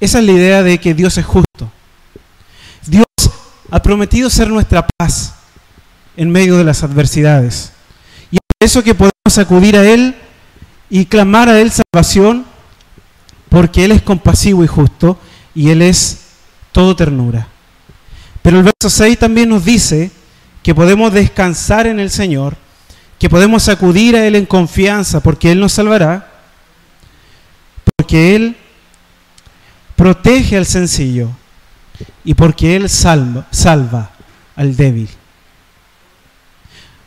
Esa 0.00 0.18
es 0.18 0.24
la 0.24 0.32
idea 0.32 0.62
de 0.62 0.78
que 0.78 0.94
Dios 0.94 1.16
es 1.18 1.24
justo 1.24 1.52
ha 3.72 3.80
prometido 3.80 4.28
ser 4.28 4.50
nuestra 4.50 4.86
paz 4.86 5.32
en 6.14 6.30
medio 6.30 6.58
de 6.58 6.64
las 6.64 6.82
adversidades. 6.82 7.72
Y 8.30 8.36
es 8.36 8.40
por 8.46 8.66
eso 8.66 8.84
que 8.84 8.94
podemos 8.94 9.38
acudir 9.38 9.78
a 9.78 9.84
Él 9.86 10.14
y 10.90 11.06
clamar 11.06 11.48
a 11.48 11.58
Él 11.58 11.72
salvación, 11.72 12.44
porque 13.48 13.86
Él 13.86 13.92
es 13.92 14.02
compasivo 14.02 14.62
y 14.62 14.66
justo 14.66 15.18
y 15.54 15.70
Él 15.70 15.80
es 15.80 16.20
todo 16.70 16.94
ternura. 16.94 17.48
Pero 18.42 18.58
el 18.58 18.64
verso 18.64 18.90
6 18.90 19.18
también 19.18 19.48
nos 19.48 19.64
dice 19.64 20.10
que 20.62 20.74
podemos 20.74 21.12
descansar 21.12 21.86
en 21.86 21.98
el 21.98 22.10
Señor, 22.10 22.56
que 23.18 23.28
podemos 23.28 23.68
acudir 23.68 24.16
a 24.16 24.26
Él 24.26 24.36
en 24.36 24.46
confianza, 24.46 25.20
porque 25.20 25.50
Él 25.52 25.60
nos 25.60 25.72
salvará, 25.72 26.28
porque 27.96 28.36
Él 28.36 28.56
protege 29.96 30.56
al 30.56 30.66
sencillo 30.66 31.30
y 32.24 32.34
porque 32.34 32.76
Él 32.76 32.88
salva, 32.88 34.10
al 34.56 34.76
débil. 34.76 35.08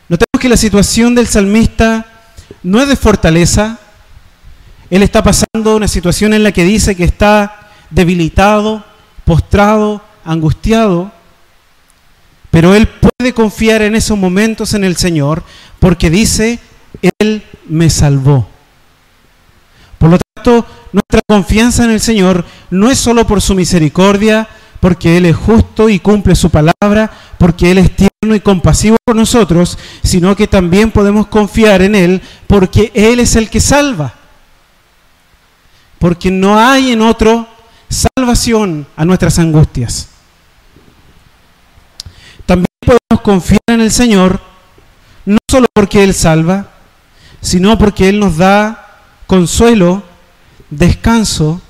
Notemos 0.08 0.40
que 0.40 0.48
la 0.48 0.56
situación 0.56 1.14
del 1.14 1.26
salmista 1.26 2.06
no 2.62 2.80
es 2.80 2.88
de 2.88 2.96
fortaleza. 2.96 3.78
Él 4.88 5.02
está 5.02 5.22
pasando 5.22 5.76
una 5.76 5.88
situación 5.88 6.32
en 6.32 6.42
la 6.42 6.52
que 6.52 6.64
dice 6.64 6.94
que 6.94 7.04
está 7.04 7.70
debilitado, 7.90 8.84
postrado, 9.24 10.02
angustiado, 10.24 11.12
pero 12.56 12.74
él 12.74 12.88
puede 12.88 13.34
confiar 13.34 13.82
en 13.82 13.94
esos 13.94 14.16
momentos 14.16 14.72
en 14.72 14.82
el 14.82 14.96
Señor 14.96 15.42
porque 15.78 16.08
dice, 16.08 16.58
Él 17.18 17.42
me 17.68 17.90
salvó. 17.90 18.48
Por 19.98 20.08
lo 20.08 20.18
tanto, 20.18 20.64
nuestra 20.90 21.20
confianza 21.28 21.84
en 21.84 21.90
el 21.90 22.00
Señor 22.00 22.46
no 22.70 22.90
es 22.90 22.96
solo 22.96 23.26
por 23.26 23.42
su 23.42 23.54
misericordia, 23.54 24.48
porque 24.80 25.18
Él 25.18 25.26
es 25.26 25.36
justo 25.36 25.90
y 25.90 25.98
cumple 25.98 26.34
su 26.34 26.48
palabra, 26.48 27.12
porque 27.36 27.70
Él 27.72 27.76
es 27.76 27.94
tierno 27.94 28.34
y 28.34 28.40
compasivo 28.40 28.96
con 29.04 29.18
nosotros, 29.18 29.78
sino 30.02 30.34
que 30.34 30.46
también 30.46 30.90
podemos 30.90 31.26
confiar 31.26 31.82
en 31.82 31.94
Él 31.94 32.22
porque 32.46 32.90
Él 32.94 33.20
es 33.20 33.36
el 33.36 33.50
que 33.50 33.60
salva. 33.60 34.14
Porque 35.98 36.30
no 36.30 36.58
hay 36.58 36.92
en 36.92 37.02
otro 37.02 37.46
salvación 37.90 38.86
a 38.96 39.04
nuestras 39.04 39.38
angustias. 39.38 40.15
Confiar 43.08 43.60
en 43.68 43.80
el 43.80 43.90
Señor, 43.90 44.40
no 45.24 45.38
solo 45.48 45.66
porque 45.72 46.04
Él 46.04 46.14
salva, 46.14 46.70
sino 47.40 47.78
porque 47.78 48.08
Él 48.08 48.18
nos 48.18 48.36
da 48.36 49.00
consuelo, 49.26 50.02
descanso 50.70 51.60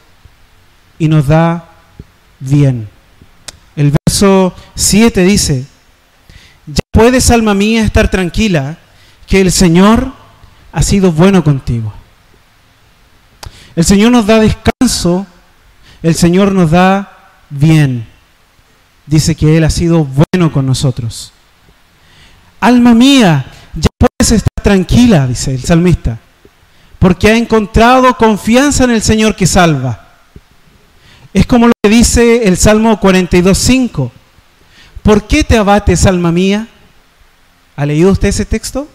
y 0.99 1.09
nos 1.09 1.27
da 1.27 1.68
bien. 2.40 2.88
El 3.75 3.94
verso 4.07 4.55
7 4.75 5.22
dice, 5.25 5.66
ya 6.66 6.83
puedes, 6.90 7.31
alma 7.31 7.55
mía, 7.55 7.85
estar 7.85 8.11
tranquila, 8.11 8.79
que 9.27 9.40
el 9.40 9.53
Señor 9.53 10.12
ha 10.72 10.83
sido 10.83 11.12
bueno 11.12 11.44
contigo. 11.44 11.92
El 13.75 13.85
Señor 13.85 14.12
nos 14.12 14.27
da 14.27 14.40
descanso, 14.40 15.27
el 16.03 16.14
Señor 16.14 16.53
nos 16.53 16.70
da 16.70 17.12
bien. 17.51 18.07
Dice 19.07 19.37
que 19.37 19.57
Él 19.57 19.64
ha 19.64 19.71
sido 19.71 20.05
bueno 20.05 20.53
con 20.53 20.66
nosotros. 20.66 21.33
Alma 22.61 22.95
mía, 22.95 23.47
ya 23.75 23.88
puedes 23.99 24.33
estar 24.33 24.62
tranquila, 24.62 25.27
dice 25.27 25.55
el 25.55 25.62
salmista, 25.62 26.19
porque 26.99 27.29
ha 27.29 27.37
encontrado 27.37 28.16
confianza 28.16 28.85
en 28.85 28.90
el 28.90 29.03
Señor 29.03 29.37
que 29.37 29.47
salva. 29.47 30.09
Es 31.33 31.47
como 31.47 31.69
lo 31.69 31.73
que 31.83 31.90
dice 31.90 32.49
el 32.49 32.57
Salmo 32.57 32.99
42.5. 32.99 34.11
¿Por 35.03 35.27
qué 35.29 35.45
te 35.45 35.57
abates, 35.57 36.07
alma 36.07 36.33
mía? 36.33 36.66
¿Ha 37.77 37.87
leído 37.87 38.11
usted 38.11 38.29
ese 38.29 38.45
texto? 38.45 38.88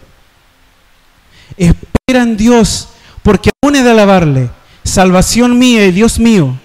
Espera 1.56 2.24
en 2.24 2.36
Dios, 2.36 2.89
porque 3.24 3.52
aún 3.63 3.76
he 3.76 3.84
de 3.84 3.91
alabarle. 3.91 4.50
Salvación 4.84 5.58
mía 5.58 5.86
y 5.86 5.91
Dios 5.91 6.19
mío. 6.19 6.60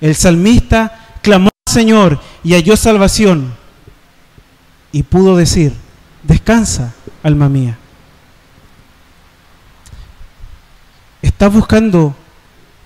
El 0.00 0.16
salmista 0.16 1.06
clamó 1.20 1.50
Señor 1.70 2.20
y 2.44 2.54
halló 2.54 2.76
salvación. 2.76 3.54
Y 4.92 5.04
pudo 5.04 5.36
decir, 5.36 5.74
descansa, 6.22 6.92
alma 7.22 7.48
mía. 7.48 7.78
¿Estás 11.22 11.52
buscando 11.52 12.14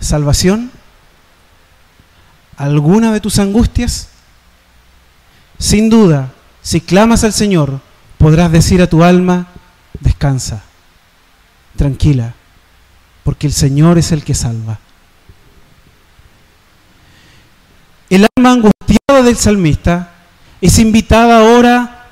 salvación? 0.01 0.71
alguna 2.57 3.13
de 3.13 3.21
tus 3.21 3.39
angustias? 3.39 4.09
Sin 5.59 5.89
duda, 5.91 6.33
si 6.63 6.81
clamas 6.81 7.25
al 7.25 7.33
Señor, 7.33 7.81
podrás 8.19 8.51
decir 8.51 8.83
a 8.83 8.89
tu 8.89 9.03
alma, 9.05 9.49
descansa, 10.01 10.63
tranquila, 11.77 12.35
porque 13.23 13.47
el 13.47 13.53
Señor 13.53 13.99
es 13.99 14.13
el 14.13 14.25
que 14.25 14.35
salva. 14.35 14.79
El 18.15 18.29
alma 18.37 18.53
angustiada 18.53 19.25
del 19.25 19.35
salmista 19.35 20.13
es 20.61 20.79
invitada 20.79 21.41
ahora 21.41 22.07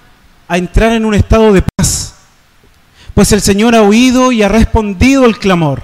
a 0.48 0.58
entrar 0.58 0.94
en 0.94 1.04
un 1.04 1.14
estado 1.14 1.52
de 1.52 1.62
paz, 1.62 2.16
pues 3.14 3.30
el 3.30 3.40
Señor 3.40 3.76
ha 3.76 3.82
oído 3.82 4.32
y 4.32 4.42
ha 4.42 4.48
respondido 4.48 5.26
el 5.26 5.38
clamor. 5.38 5.80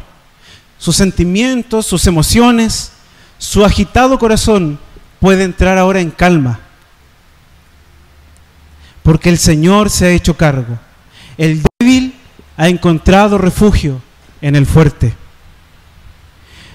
Sus 0.76 0.96
sentimientos, 0.96 1.86
sus 1.86 2.04
emociones, 2.08 2.90
su 3.38 3.64
agitado 3.64 4.18
corazón 4.18 4.80
puede 5.20 5.44
entrar 5.44 5.78
ahora 5.78 6.00
en 6.00 6.10
calma, 6.10 6.58
porque 9.04 9.28
el 9.28 9.38
Señor 9.38 9.88
se 9.88 10.06
ha 10.06 10.10
hecho 10.10 10.36
cargo. 10.36 10.80
El 11.36 11.62
débil 11.78 12.12
ha 12.56 12.66
encontrado 12.66 13.38
refugio 13.38 14.02
en 14.40 14.56
el 14.56 14.66
fuerte. 14.66 15.14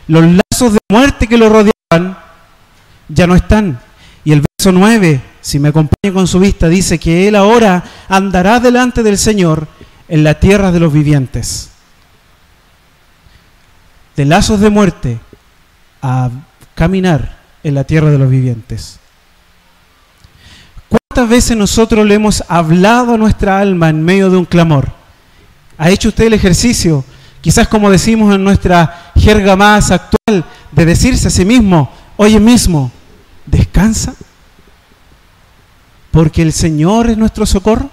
Los 0.08 0.24
lazos 0.24 0.76
de 0.76 0.80
muerte 0.90 1.28
que 1.28 1.38
lo 1.38 1.50
rodeaban 1.50 2.23
ya 3.14 3.28
no 3.28 3.36
están. 3.36 3.80
Y 4.24 4.32
el 4.32 4.42
verso 4.42 4.72
9, 4.72 5.22
si 5.42 5.60
me 5.60 5.70
acompaña 5.70 6.14
con 6.14 6.28
su 6.28 6.40
vista, 6.40 6.68
dice 6.70 7.00
que 7.00 7.28
él 7.28 7.36
ahora 7.36 7.84
andará 8.10 8.60
delante 8.60 9.04
del 9.04 9.18
Señor 9.18 9.68
en 10.08 10.24
la 10.24 10.40
tierra 10.40 10.72
de 10.72 10.80
los 10.80 10.92
vivientes. 10.92 11.70
De 14.16 14.26
lazos 14.26 14.60
de 14.60 14.70
muerte 14.70 15.20
a 16.02 16.30
caminar 16.76 17.38
en 17.64 17.76
la 17.76 17.84
tierra 17.84 18.12
de 18.12 18.18
los 18.18 18.30
vivientes. 18.30 19.00
¿Cuántas 20.90 21.30
veces 21.30 21.58
nosotros 21.58 22.06
le 22.06 22.16
hemos 22.16 22.44
hablado 22.48 23.14
a 23.14 23.18
nuestra 23.18 23.60
alma 23.60 23.90
en 23.90 24.04
medio 24.04 24.30
de 24.30 24.38
un 24.38 24.46
clamor? 24.46 24.92
¿Ha 25.78 25.90
hecho 25.90 26.10
usted 26.10 26.26
el 26.26 26.34
ejercicio? 26.34 27.04
Quizás 27.42 27.68
como 27.68 27.90
decimos 27.90 28.34
en 28.34 28.44
nuestra 28.44 29.12
jerga 29.16 29.56
más 29.56 29.92
actual, 29.92 30.46
de 30.72 30.86
decirse 30.86 31.28
a 31.28 31.32
sí 31.32 31.46
mismo, 31.46 31.92
oye 32.18 32.40
mismo, 32.40 32.92
descansa, 33.46 34.16
porque 36.12 36.42
el 36.42 36.54
Señor 36.54 37.10
es 37.10 37.18
nuestro 37.18 37.46
socorro. 37.46 37.90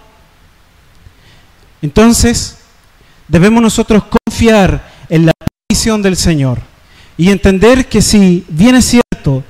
Entonces, 1.82 2.58
debemos 3.28 3.62
nosotros 3.62 4.04
confiar 4.26 4.92
en 5.08 5.26
la 5.26 5.32
provisión 5.32 6.02
del 6.02 6.16
Señor 6.16 6.60
y 7.16 7.30
entender 7.30 7.88
que 7.88 8.02
si 8.02 8.44
bien 8.48 8.74
es 8.76 8.84
cierto, 8.86 9.44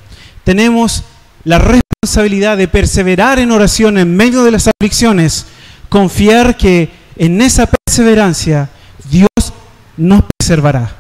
tenemos 0.44 1.04
la 1.44 1.58
responsabilidad 1.58 2.56
de 2.56 2.68
perseverar 2.68 3.38
en 3.38 3.50
oración 3.50 3.98
en 3.98 4.16
medio 4.16 4.44
de 4.44 4.50
las 4.50 4.68
aflicciones, 4.68 5.46
confiar 5.88 6.56
que 6.56 6.90
en 7.16 7.40
esa 7.40 7.66
perseverancia 7.66 8.70
Dios 9.10 9.28
nos 9.96 10.24
preservará. 10.38 10.96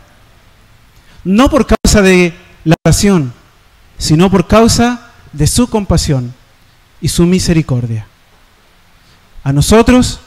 No 1.24 1.50
por 1.50 1.66
causa 1.66 2.02
de 2.02 2.34
la 2.64 2.74
oración, 2.84 3.32
sino 4.00 4.30
por 4.30 4.46
causa 4.46 5.12
de 5.32 5.46
su 5.46 5.68
compasión 5.68 6.34
y 7.02 7.08
su 7.08 7.26
misericordia. 7.26 8.06
A 9.44 9.52
nosotros 9.52 10.20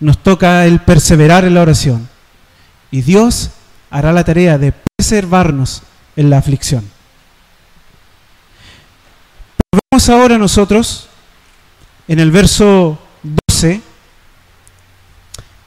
nos 0.00 0.22
toca 0.22 0.64
el 0.66 0.80
perseverar 0.80 1.44
en 1.44 1.54
la 1.54 1.62
oración 1.62 2.08
y 2.90 3.02
Dios 3.02 3.50
hará 3.90 4.12
la 4.12 4.24
tarea 4.24 4.56
de 4.56 4.72
preservarnos 4.72 5.82
en 6.14 6.30
la 6.30 6.38
aflicción. 6.38 6.88
Vemos 9.90 10.08
ahora 10.08 10.38
nosotros 10.38 11.08
en 12.06 12.20
el 12.20 12.30
verso 12.30 12.98
12 13.48 13.80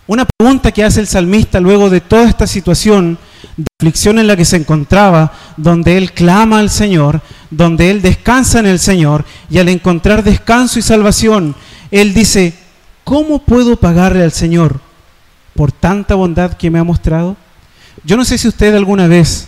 una 0.08 0.26
pregunta 0.26 0.71
que 0.71 0.86
hace 0.86 1.02
el 1.02 1.08
salmista 1.08 1.60
luego 1.60 1.89
de 1.89 2.00
toda 2.00 2.30
esta 2.30 2.48
situación 2.48 3.17
de 3.58 3.65
aflicción 3.79 4.19
en 4.19 4.27
la 4.27 4.36
que 4.36 4.45
se 4.45 4.58
encontraba, 4.58 5.34
donde 5.58 5.97
él 5.97 6.12
clama 6.12 6.60
al 6.60 6.69
Señor, 6.69 7.21
donde 7.49 7.91
él 7.91 8.01
descansa 8.01 8.60
en 8.60 8.65
el 8.65 8.79
Señor, 8.79 9.25
y 9.49 9.60
al 9.60 9.69
encontrar 9.69 10.23
descanso 10.23 10.79
y 10.79 10.81
salvación, 10.81 11.55
él 11.91 12.13
dice, 12.13 12.53
¿cómo 13.03 13.39
puedo 13.39 13.77
pagarle 13.77 14.23
al 14.23 14.31
Señor 14.31 14.79
por 15.53 15.71
tanta 15.71 16.15
bondad 16.15 16.53
que 16.53 16.69
me 16.69 16.79
ha 16.79 16.84
mostrado? 16.84 17.38
Yo 18.03 18.17
no 18.17 18.25
sé 18.25 18.38
si 18.38 18.47
usted 18.47 18.75
alguna 18.75 19.08
vez, 19.08 19.47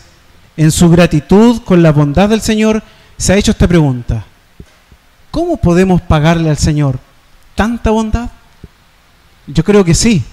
en 0.56 0.72
su 0.72 0.90
gratitud 0.90 1.62
con 1.64 1.84
la 1.84 1.92
bondad 1.92 2.30
del 2.30 2.42
Señor, 2.42 2.82
se 3.18 3.34
ha 3.34 3.38
hecho 3.38 3.52
esta 3.52 3.68
pregunta. 3.68 4.26
¿Cómo 5.32 5.58
podemos 5.58 6.02
pagarle 6.02 6.50
al 6.50 6.58
Señor 6.58 7.00
tanta 7.56 7.92
bondad? 7.92 8.30
Yo 9.46 9.64
creo 9.64 9.84
que 9.86 9.94
sí. 9.94 10.24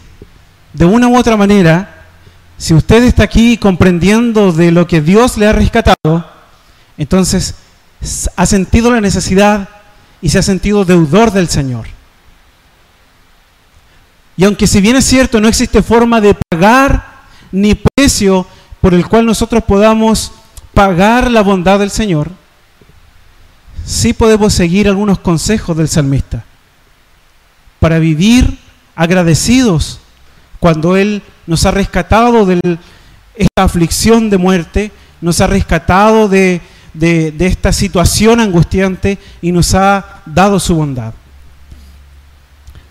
De 0.73 0.85
una 0.85 1.09
u 1.09 1.17
otra 1.17 1.37
manera, 1.37 1.94
si 2.65 2.73
usted 2.73 3.05
está 3.05 3.25
aquí 3.25 3.59
comprendiendo 3.59 4.51
de 4.51 4.73
lo 4.73 4.87
que 4.87 5.03
Dios 5.03 5.37
le 5.37 5.47
ha 5.47 5.53
rescatado, 5.53 6.27
entonces 6.97 7.57
ha 8.37 8.47
sentido 8.47 8.91
la 8.91 9.03
necesidad 9.03 9.69
y 10.23 10.31
se 10.31 10.39
ha 10.39 10.43
sentido 10.43 10.87
deudor 10.87 11.31
del 11.31 11.51
Señor. 11.51 11.89
Y 14.39 14.45
aunque 14.45 14.67
si 14.67 14.81
bien 14.81 14.97
es 14.97 15.05
cierto, 15.05 15.43
no 15.43 15.49
existe 15.49 15.83
forma 15.83 16.23
de 16.23 16.35
pagar 16.49 17.27
ni 17.53 17.75
precio 17.75 18.47
por 18.81 18.95
el 18.95 19.07
cual 19.09 19.27
nosotros 19.27 19.63
podamos 19.65 20.33
pagar 20.73 21.31
la 21.31 21.43
bondad 21.43 21.81
del 21.81 21.91
Señor, 21.91 22.31
sí 23.85 24.15
podemos 24.15 24.55
seguir 24.55 24.89
algunos 24.89 25.19
consejos 25.19 25.77
del 25.77 25.89
salmista 25.89 26.47
para 27.79 27.99
vivir 27.99 28.59
agradecidos 28.97 30.01
cuando 30.65 30.97
Él 30.97 31.21
nos 31.47 31.67
ha 31.67 31.73
rescatado 31.73 32.47
de 32.47 32.59
esta 33.37 33.65
aflicción 33.65 34.31
de 34.31 34.39
muerte, 34.39 34.93
nos 35.21 35.43
ha 35.43 35.47
rescatado 35.47 36.27
de, 36.27 36.63
esta 37.39 37.71
situación 37.71 38.41
angustiante 38.41 39.19
y 39.43 39.53
nos 39.53 39.75
ha 39.75 40.23
dado 40.25 40.59
su 40.59 40.75
bondad. 40.75 41.13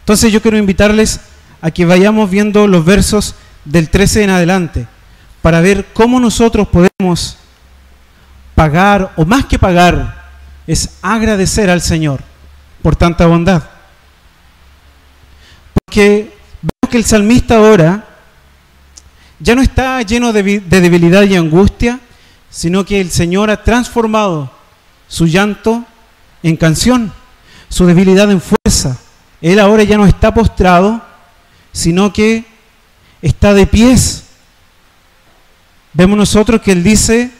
Entonces 0.02 0.32
yo 0.32 0.40
quiero 0.40 0.60
invitarles 0.60 1.20
a 1.64 1.72
que 1.72 1.84
vayamos 1.84 2.30
viendo 2.30 2.68
los 2.68 2.86
versos 2.86 3.34
del 3.66 3.90
13 3.90 4.26
en 4.26 4.30
adelante, 4.30 4.88
para 5.42 5.60
ver 5.60 5.88
cómo 5.94 6.20
nosotros 6.20 6.68
podemos 6.68 7.38
pagar, 8.54 9.14
o 9.16 9.26
más 9.26 9.46
que 9.46 9.58
pagar, 9.58 10.30
es 10.68 11.00
agradecer 11.02 11.72
al 11.72 11.82
Señor 11.82 12.22
por 12.84 12.96
tanta 12.96 13.26
bondad. 13.26 13.64
Porque 15.74 16.43
que 16.94 17.00
el 17.00 17.06
salmista 17.06 17.56
ahora 17.56 18.06
ya 19.40 19.56
no 19.56 19.64
está 19.64 20.00
lleno 20.04 20.32
de, 20.32 20.60
de 20.60 20.80
debilidad 20.80 21.24
y 21.24 21.36
angustia, 21.36 22.00
sino 22.52 22.86
que 22.86 23.02
el 23.02 23.10
Señor 23.10 23.50
ha 23.50 23.64
transformado 23.64 24.52
su 25.08 25.26
llanto 25.26 25.86
en 26.44 26.56
canción, 26.56 27.12
su 27.68 27.88
debilidad 27.88 28.30
en 28.30 28.40
fuerza. 28.40 29.00
Él 29.42 29.60
ahora 29.60 29.82
ya 29.82 29.98
no 29.98 30.06
está 30.06 30.36
postrado, 30.36 31.02
sino 31.72 32.14
que 32.14 32.46
está 33.24 33.56
de 33.56 33.66
pies. 33.66 34.26
Vemos 35.94 36.16
nosotros 36.16 36.62
que 36.62 36.74
Él 36.74 36.84
dice 36.84 37.32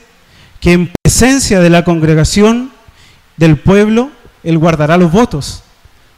que 0.58 0.72
en 0.72 0.92
presencia 1.00 1.60
de 1.60 1.70
la 1.70 1.84
congregación 1.84 2.72
del 3.36 3.56
pueblo, 3.56 4.10
Él 4.42 4.58
guardará 4.58 4.96
los 4.96 5.12
votos. 5.12 5.62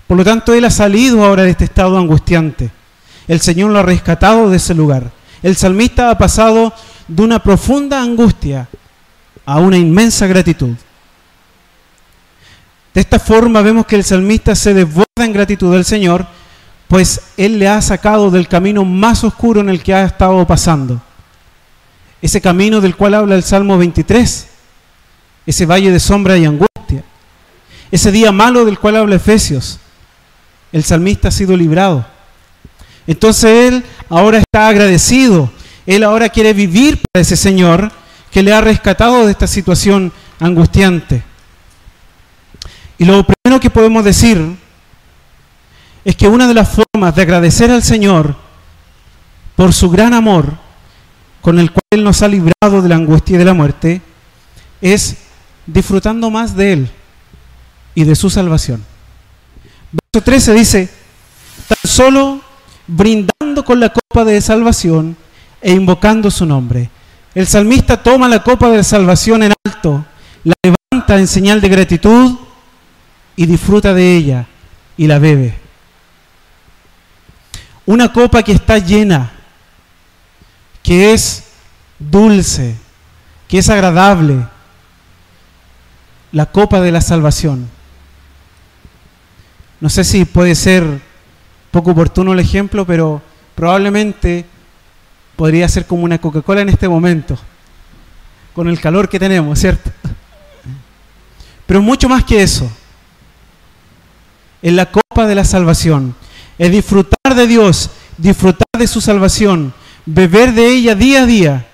Por 0.07 0.17
lo 0.17 0.25
tanto, 0.25 0.55
Él 0.55 0.65
ha 0.65 0.71
salido 0.71 1.23
ahora 1.23 1.43
de 1.43 1.51
este 1.51 1.65
estado 1.65 1.99
angustiante. 1.99 2.71
El 3.29 3.41
Señor 3.41 3.71
lo 3.71 3.79
ha 3.79 3.83
rescatado 3.83 4.51
de 4.51 4.57
ese 4.57 4.75
lugar. 4.75 5.11
El 5.43 5.57
salmista 5.57 6.11
ha 6.11 6.19
pasado 6.19 6.73
de 7.09 7.23
una 7.23 7.43
profunda 7.43 8.01
angustia 8.01 8.69
a 9.45 9.59
una 9.59 9.77
inmensa 9.77 10.27
gratitud. 10.27 10.75
De 12.95 13.01
esta 13.01 13.19
forma 13.19 13.63
vemos 13.63 13.87
que 13.87 13.97
el 13.97 14.05
salmista 14.05 14.55
se 14.55 14.75
desborda 14.75 15.05
en 15.19 15.33
gratitud 15.33 15.75
al 15.75 15.85
Señor, 15.85 16.27
pues 16.89 17.21
Él 17.37 17.59
le 17.59 17.69
ha 17.69 17.83
sacado 17.83 18.31
del 18.31 18.49
camino 18.49 18.85
más 18.85 19.23
oscuro 19.23 19.61
en 19.61 19.69
el 19.69 19.83
que 19.83 19.93
ha 19.93 20.05
estado 20.05 20.47
pasando. 20.47 21.01
Ese 22.23 22.41
camino 22.41 22.81
del 22.81 22.97
cual 22.97 23.15
habla 23.15 23.35
el 23.35 23.43
Salmo 23.43 23.77
23, 23.77 24.49
ese 25.47 25.67
valle 25.67 25.91
de 25.91 26.01
sombra 26.01 26.39
y 26.39 26.47
angustia, 26.47 27.05
ese 27.91 28.11
día 28.11 28.33
malo 28.33 28.65
del 28.65 28.79
cual 28.79 28.97
habla 28.97 29.17
Efesios. 29.17 29.79
El 30.73 30.83
salmista 30.83 31.29
ha 31.29 31.31
sido 31.31 31.57
librado. 31.57 32.16
Entonces 33.07 33.73
Él 33.73 33.85
ahora 34.09 34.39
está 34.39 34.69
agradecido. 34.69 35.51
Él 35.87 36.03
ahora 36.03 36.29
quiere 36.29 36.53
vivir 36.53 37.01
para 37.13 37.23
ese 37.23 37.37
Señor 37.37 37.93
que 38.31 38.43
le 38.43 38.53
ha 38.53 38.61
rescatado 38.61 39.25
de 39.25 39.33
esta 39.33 39.47
situación 39.47 40.13
angustiante. 40.41 41.23
Y 42.99 43.05
lo 43.05 43.25
primero 43.25 43.61
que 43.61 43.71
podemos 43.71 44.05
decir 44.05 44.57
es 46.05 46.17
que 46.17 46.29
una 46.29 46.49
de 46.49 46.55
las 46.55 46.69
formas 46.69 47.15
de 47.15 47.23
agradecer 47.23 47.71
al 47.71 47.83
Señor 47.83 48.37
por 49.55 49.73
su 49.73 49.91
gran 49.91 50.15
amor 50.15 50.57
con 51.41 51.59
el 51.59 51.71
cual 51.71 51.83
Él 51.91 52.05
nos 52.05 52.23
ha 52.23 52.29
librado 52.29 52.83
de 52.83 52.89
la 52.89 52.97
angustia 52.97 53.37
y 53.37 53.39
de 53.39 53.45
la 53.45 53.55
muerte 53.55 54.01
es 54.81 55.17
disfrutando 55.67 56.31
más 56.31 56.57
de 56.57 56.73
Él 56.73 56.91
y 57.95 58.05
de 58.05 58.15
su 58.15 58.31
salvación. 58.31 58.85
Verso 59.93 60.25
13 60.25 60.55
dice, 60.55 60.91
tan 61.69 61.91
solo 61.91 62.41
brindando 62.87 63.65
con 63.65 63.81
la 63.81 63.91
copa 63.91 64.25
de 64.25 64.41
salvación 64.41 65.17
e 65.61 65.73
invocando 65.73 66.31
su 66.31 66.47
nombre. 66.47 66.91
El 67.35 67.47
salmista 67.47 68.03
toma 68.03 68.29
la 68.29 68.43
copa 68.43 68.71
de 68.71 68.83
salvación 68.83 69.43
en 69.43 69.53
alto, 69.65 70.05
la 70.45 70.55
levanta 70.63 71.19
en 71.19 71.27
señal 71.27 71.61
de 71.61 71.69
gratitud 71.69 72.39
y 73.37 73.47
disfruta 73.47 73.93
de 73.93 74.17
ella 74.17 74.47
y 74.97 75.07
la 75.07 75.19
bebe. 75.19 75.55
Una 77.85 78.13
copa 78.13 78.43
que 78.43 78.53
está 78.53 78.79
llena, 78.79 79.33
que 80.83 81.13
es 81.13 81.45
dulce, 81.99 82.77
que 83.49 83.59
es 83.59 83.69
agradable. 83.69 84.47
La 86.33 86.47
copa 86.47 86.81
de 86.81 86.91
la 86.91 87.01
salvación. 87.01 87.69
No 89.81 89.89
sé 89.89 90.05
si 90.05 90.25
puede 90.25 90.55
ser 90.55 91.01
poco 91.77 91.91
oportuno 91.91 92.33
el 92.33 92.41
ejemplo, 92.41 92.87
pero 92.87 93.21
probablemente 93.55 94.47
podría 95.37 95.69
ser 95.69 95.85
como 95.85 96.05
una 96.05 96.19
Coca-Cola 96.19 96.63
en 96.63 96.71
este 96.71 96.89
momento, 96.89 97.39
con 98.55 98.67
el 98.69 98.81
calor 98.81 99.11
que 99.11 99.19
tenemos, 99.19 99.59
¿cierto? 99.59 99.91
Pero 101.67 101.83
mucho 101.83 102.09
más 102.09 102.25
que 102.25 102.43
eso, 102.43 102.67
en 104.63 104.75
la 104.75 104.91
copa 104.91 105.27
de 105.27 105.35
la 105.35 105.45
salvación, 105.45 106.15
es 106.57 106.71
disfrutar 106.71 107.35
de 107.35 107.47
Dios, 107.47 107.91
disfrutar 108.17 108.67
de 108.79 108.87
su 108.87 109.03
salvación, 109.03 109.75
beber 110.07 110.55
de 110.55 110.69
ella 110.69 110.95
día 110.95 111.25
a 111.25 111.27
día. 111.27 111.67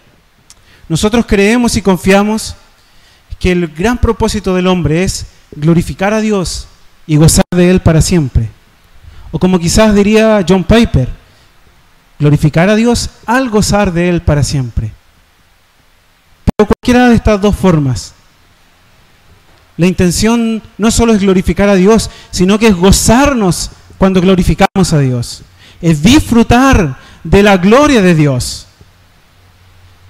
Nosotros 0.88 1.26
creemos 1.28 1.76
y 1.76 1.82
confiamos 1.82 2.56
que 3.38 3.52
el 3.52 3.68
gran 3.68 3.98
propósito 3.98 4.52
del 4.56 4.66
hombre 4.66 5.04
es 5.04 5.26
glorificar 5.54 6.12
a 6.12 6.20
Dios 6.20 6.66
y 7.06 7.14
gozar 7.14 7.44
de 7.54 7.70
Él 7.70 7.78
para 7.78 8.02
siempre. 8.02 8.50
O 9.32 9.38
como 9.38 9.58
quizás 9.58 9.94
diría 9.94 10.44
John 10.48 10.62
Piper, 10.62 11.08
glorificar 12.18 12.68
a 12.68 12.76
Dios 12.76 13.10
al 13.26 13.50
gozar 13.50 13.92
de 13.92 14.08
Él 14.08 14.22
para 14.22 14.44
siempre. 14.44 14.92
Pero 16.44 16.68
cualquiera 16.68 17.08
de 17.08 17.16
estas 17.16 17.40
dos 17.40 17.56
formas, 17.56 18.14
la 19.76 19.86
intención 19.86 20.62
no 20.78 20.90
solo 20.90 21.12
es 21.12 21.20
glorificar 21.20 21.68
a 21.68 21.74
Dios, 21.74 22.10
sino 22.30 22.58
que 22.58 22.68
es 22.68 22.76
gozarnos 22.76 23.70
cuando 23.98 24.20
glorificamos 24.20 24.92
a 24.92 24.98
Dios. 24.98 25.42
Es 25.80 26.02
disfrutar 26.02 26.98
de 27.24 27.42
la 27.42 27.56
gloria 27.56 28.02
de 28.02 28.14
Dios. 28.14 28.66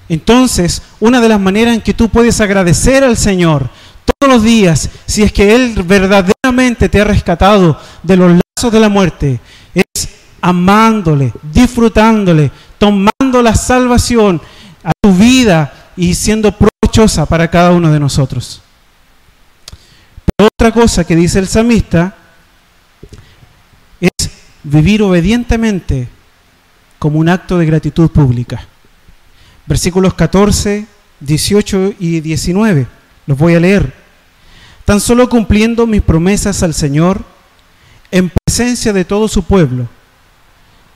Entonces, 0.09 0.83
una 1.01 1.21
de 1.21 1.29
las 1.29 1.41
maneras 1.41 1.75
en 1.75 1.81
que 1.81 1.95
tú 1.95 2.09
puedes 2.09 2.41
agradecer 2.41 3.05
al 3.05 3.17
Señor 3.17 3.71
todos 4.05 4.35
los 4.35 4.43
días, 4.43 4.91
si 5.07 5.23
es 5.23 5.33
que 5.33 5.55
Él 5.55 5.75
verdaderamente 5.85 6.89
te 6.89 7.01
ha 7.01 7.05
rescatado 7.05 7.81
de 8.03 8.17
los 8.17 8.42
de 8.71 8.81
la 8.81 8.89
muerte, 8.89 9.41
es 9.75 10.09
amándole, 10.41 11.33
disfrutándole, 11.43 12.51
tomando 12.79 13.43
la 13.43 13.55
salvación 13.55 14.41
a 14.83 14.93
tu 15.01 15.13
vida 15.15 15.93
y 15.97 16.15
siendo 16.15 16.53
provechosa 16.57 17.27
para 17.27 17.49
cada 17.49 17.73
uno 17.73 17.91
de 17.93 18.01
nosotros. 18.01 18.63
otra 20.39 20.73
cosa 20.73 21.05
que 21.05 21.15
dice 21.15 21.39
el 21.39 21.47
salmista 21.47 22.17
es 24.01 24.31
vivir 24.65 25.03
obedientemente 25.03 26.09
como 26.99 27.19
un 27.19 27.29
acto 27.29 27.59
de 27.59 27.67
gratitud 27.67 28.11
pública. 28.11 28.67
Versículos 29.67 30.15
14, 30.15 30.87
18 31.21 31.95
y 31.99 32.21
19. 32.21 32.87
Los 33.27 33.39
voy 33.39 33.55
a 33.55 33.61
leer. 33.61 33.93
Tan 34.85 35.01
solo 35.01 35.29
cumpliendo 35.29 35.87
mis 35.87 36.03
promesas 36.03 36.63
al 36.63 36.75
Señor 36.75 37.25
en 38.13 38.31
presencia 38.31 38.93
de 38.93 39.05
todo 39.05 39.27
su 39.27 39.43
pueblo 39.43 39.89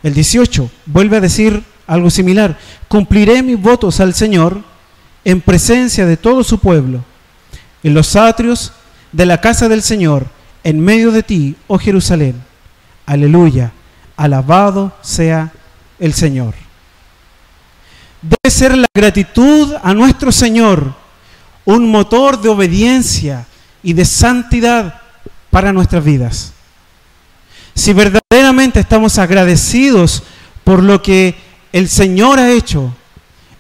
el 0.07 0.15
18 0.15 0.71
vuelve 0.87 1.17
a 1.17 1.21
decir 1.21 1.65
algo 1.87 2.11
similar. 2.11 2.57
Cumpliré 2.87 3.43
mis 3.43 3.61
votos 3.61 3.99
al 3.99 4.15
Señor 4.15 4.63
en 5.25 5.41
presencia 5.41 6.07
de 6.07 6.17
todo 6.17 6.45
su 6.45 6.61
pueblo, 6.61 7.05
en 7.83 7.93
los 7.93 8.15
atrios 8.15 8.73
de 9.11 9.27
la 9.27 9.41
casa 9.41 9.69
del 9.69 9.83
Señor, 9.83 10.29
en 10.63 10.79
medio 10.79 11.11
de 11.11 11.25
ti, 11.25 11.57
oh 11.67 11.79
Jerusalén. 11.79 12.41
Aleluya. 13.05 13.73
Alabado 14.17 14.93
sea 15.03 15.53
el 15.99 16.15
Señor. 16.15 16.55
Debe 18.23 18.55
ser 18.55 18.79
la 18.79 18.87
gratitud 18.95 19.75
a 19.83 19.93
nuestro 19.93 20.31
Señor 20.31 20.95
un 21.65 21.91
motor 21.91 22.41
de 22.41 22.49
obediencia 22.49 23.45
y 23.83 23.93
de 23.93 24.05
santidad 24.05 25.01
para 25.51 25.73
nuestras 25.73 26.05
vidas. 26.05 26.53
Si 27.77 27.93
verdaderamente 27.93 28.81
estamos 28.81 29.19
agradecidos 29.19 30.23
por 30.65 30.83
lo 30.83 31.03
que 31.03 31.35
el 31.73 31.91
Señor 31.91 32.39
ha 32.39 32.51
hecho, 32.51 32.93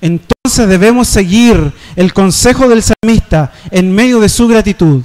entonces 0.00 0.66
debemos 0.66 1.06
seguir 1.06 1.72
el 1.96 2.14
consejo 2.14 2.66
del 2.66 2.82
salmista 2.82 3.52
en 3.70 3.94
medio 3.94 4.18
de 4.18 4.30
su 4.30 4.48
gratitud. 4.48 5.02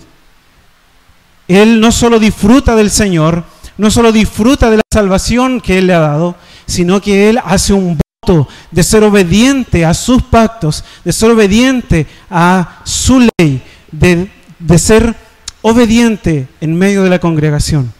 Él 1.49 1.81
no 1.81 1.91
solo 1.91 2.19
disfruta 2.19 2.73
del 2.73 2.89
Señor, 2.89 3.43
no 3.77 3.91
solo 3.91 4.13
disfruta 4.13 4.69
de 4.69 4.77
la 4.77 4.83
salvación 4.91 5.59
que 5.59 5.79
Él 5.79 5.87
le 5.87 5.93
ha 5.93 5.99
dado, 5.99 6.37
sino 6.65 7.01
que 7.01 7.29
Él 7.29 7.39
hace 7.43 7.73
un 7.73 7.99
voto 8.25 8.47
de 8.71 8.81
ser 8.81 9.03
obediente 9.03 9.83
a 9.83 9.93
sus 9.93 10.23
pactos, 10.23 10.85
de 11.03 11.11
ser 11.11 11.31
obediente 11.31 12.07
a 12.29 12.79
su 12.85 13.27
ley, 13.37 13.61
de, 13.91 14.31
de 14.57 14.79
ser 14.79 15.13
obediente 15.61 16.47
en 16.61 16.77
medio 16.77 17.03
de 17.03 17.09
la 17.09 17.19
congregación. 17.19 17.91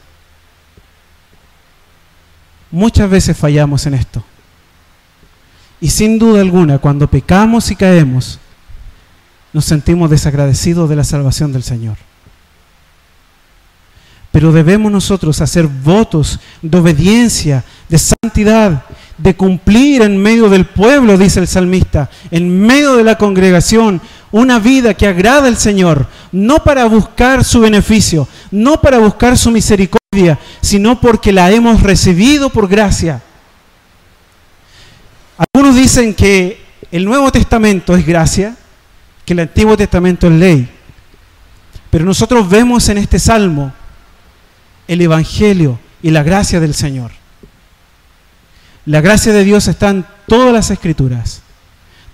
Muchas 2.72 3.10
veces 3.10 3.38
fallamos 3.38 3.86
en 3.86 3.94
esto. 3.94 4.24
Y 5.82 5.90
sin 5.90 6.20
duda 6.20 6.42
alguna, 6.42 6.78
cuando 6.78 7.08
pecamos 7.08 7.70
y 7.72 7.76
caemos, 7.76 8.40
nos 9.52 9.66
sentimos 9.66 10.10
desagradecidos 10.10 10.90
de 10.90 10.96
la 10.96 11.04
salvación 11.04 11.52
del 11.52 11.64
Señor. 11.64 11.98
Pero 14.32 14.54
debemos 14.54 14.92
nosotros 14.92 15.42
hacer 15.42 15.68
votos 15.68 16.40
de 16.62 16.78
obediencia, 16.78 17.66
de 17.90 17.98
santidad, 17.98 18.86
de 19.18 19.36
cumplir 19.36 20.04
en 20.04 20.18
medio 20.18 20.50
del 20.50 20.66
pueblo, 20.66 21.18
dice 21.18 21.42
el 21.42 21.48
salmista, 21.48 22.10
en 22.32 22.62
medio 22.62 22.96
de 22.96 23.04
la 23.04 23.18
congregación, 23.18 24.02
una 24.32 24.60
vida 24.60 24.94
que 24.94 25.08
agrada 25.08 25.48
al 25.48 25.58
Señor, 25.58 26.08
no 26.32 26.64
para 26.64 26.86
buscar 26.86 27.44
su 27.44 27.60
beneficio, 27.60 28.28
no 28.50 28.80
para 28.80 28.98
buscar 29.00 29.38
su 29.38 29.52
misericordia, 29.52 30.40
sino 30.62 31.00
porque 31.00 31.32
la 31.32 31.52
hemos 31.52 31.82
recibido 31.82 32.50
por 32.50 32.68
gracia. 32.68 33.22
Algunos 35.38 35.76
dicen 35.76 36.14
que 36.14 36.62
el 36.92 37.06
Nuevo 37.06 37.32
Testamento 37.32 37.96
es 37.96 38.06
gracia, 38.06 38.56
que 39.26 39.34
el 39.34 39.40
Antiguo 39.40 39.76
Testamento 39.76 40.28
es 40.28 40.34
ley. 40.34 40.70
Pero 41.90 42.06
nosotros 42.06 42.50
vemos 42.50 42.88
en 42.90 42.98
este 42.98 43.20
salmo 43.20 43.74
el 44.88 45.02
Evangelio 45.02 45.80
y 46.02 46.10
la 46.10 46.24
gracia 46.24 46.60
del 46.60 46.74
Señor. 46.74 47.12
La 48.86 49.02
gracia 49.02 49.34
de 49.34 49.44
Dios 49.44 49.68
está 49.68 49.90
en 49.90 50.06
todas 50.28 50.54
las 50.54 50.72
escrituras, 50.72 51.42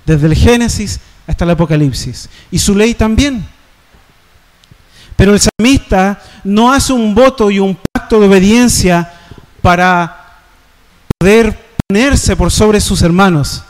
desde 0.06 0.28
el 0.28 0.36
Génesis 0.36 1.00
hasta 1.28 1.44
el 1.44 1.52
Apocalipsis, 1.52 2.30
y 2.50 2.58
su 2.58 2.74
ley 2.74 2.94
también. 2.96 3.46
Pero 5.16 5.34
el 5.34 5.40
salmista 5.40 6.22
no 6.44 6.72
hace 6.72 6.94
un 6.94 7.14
voto 7.14 7.52
y 7.52 7.60
un 7.60 7.78
pacto 7.92 8.20
de 8.20 8.28
obediencia 8.28 9.12
para 9.62 10.40
poder 11.20 11.68
ponerse 11.88 12.36
por 12.36 12.52
sobre 12.52 12.80
sus 12.80 13.02
hermanos, 13.02 13.64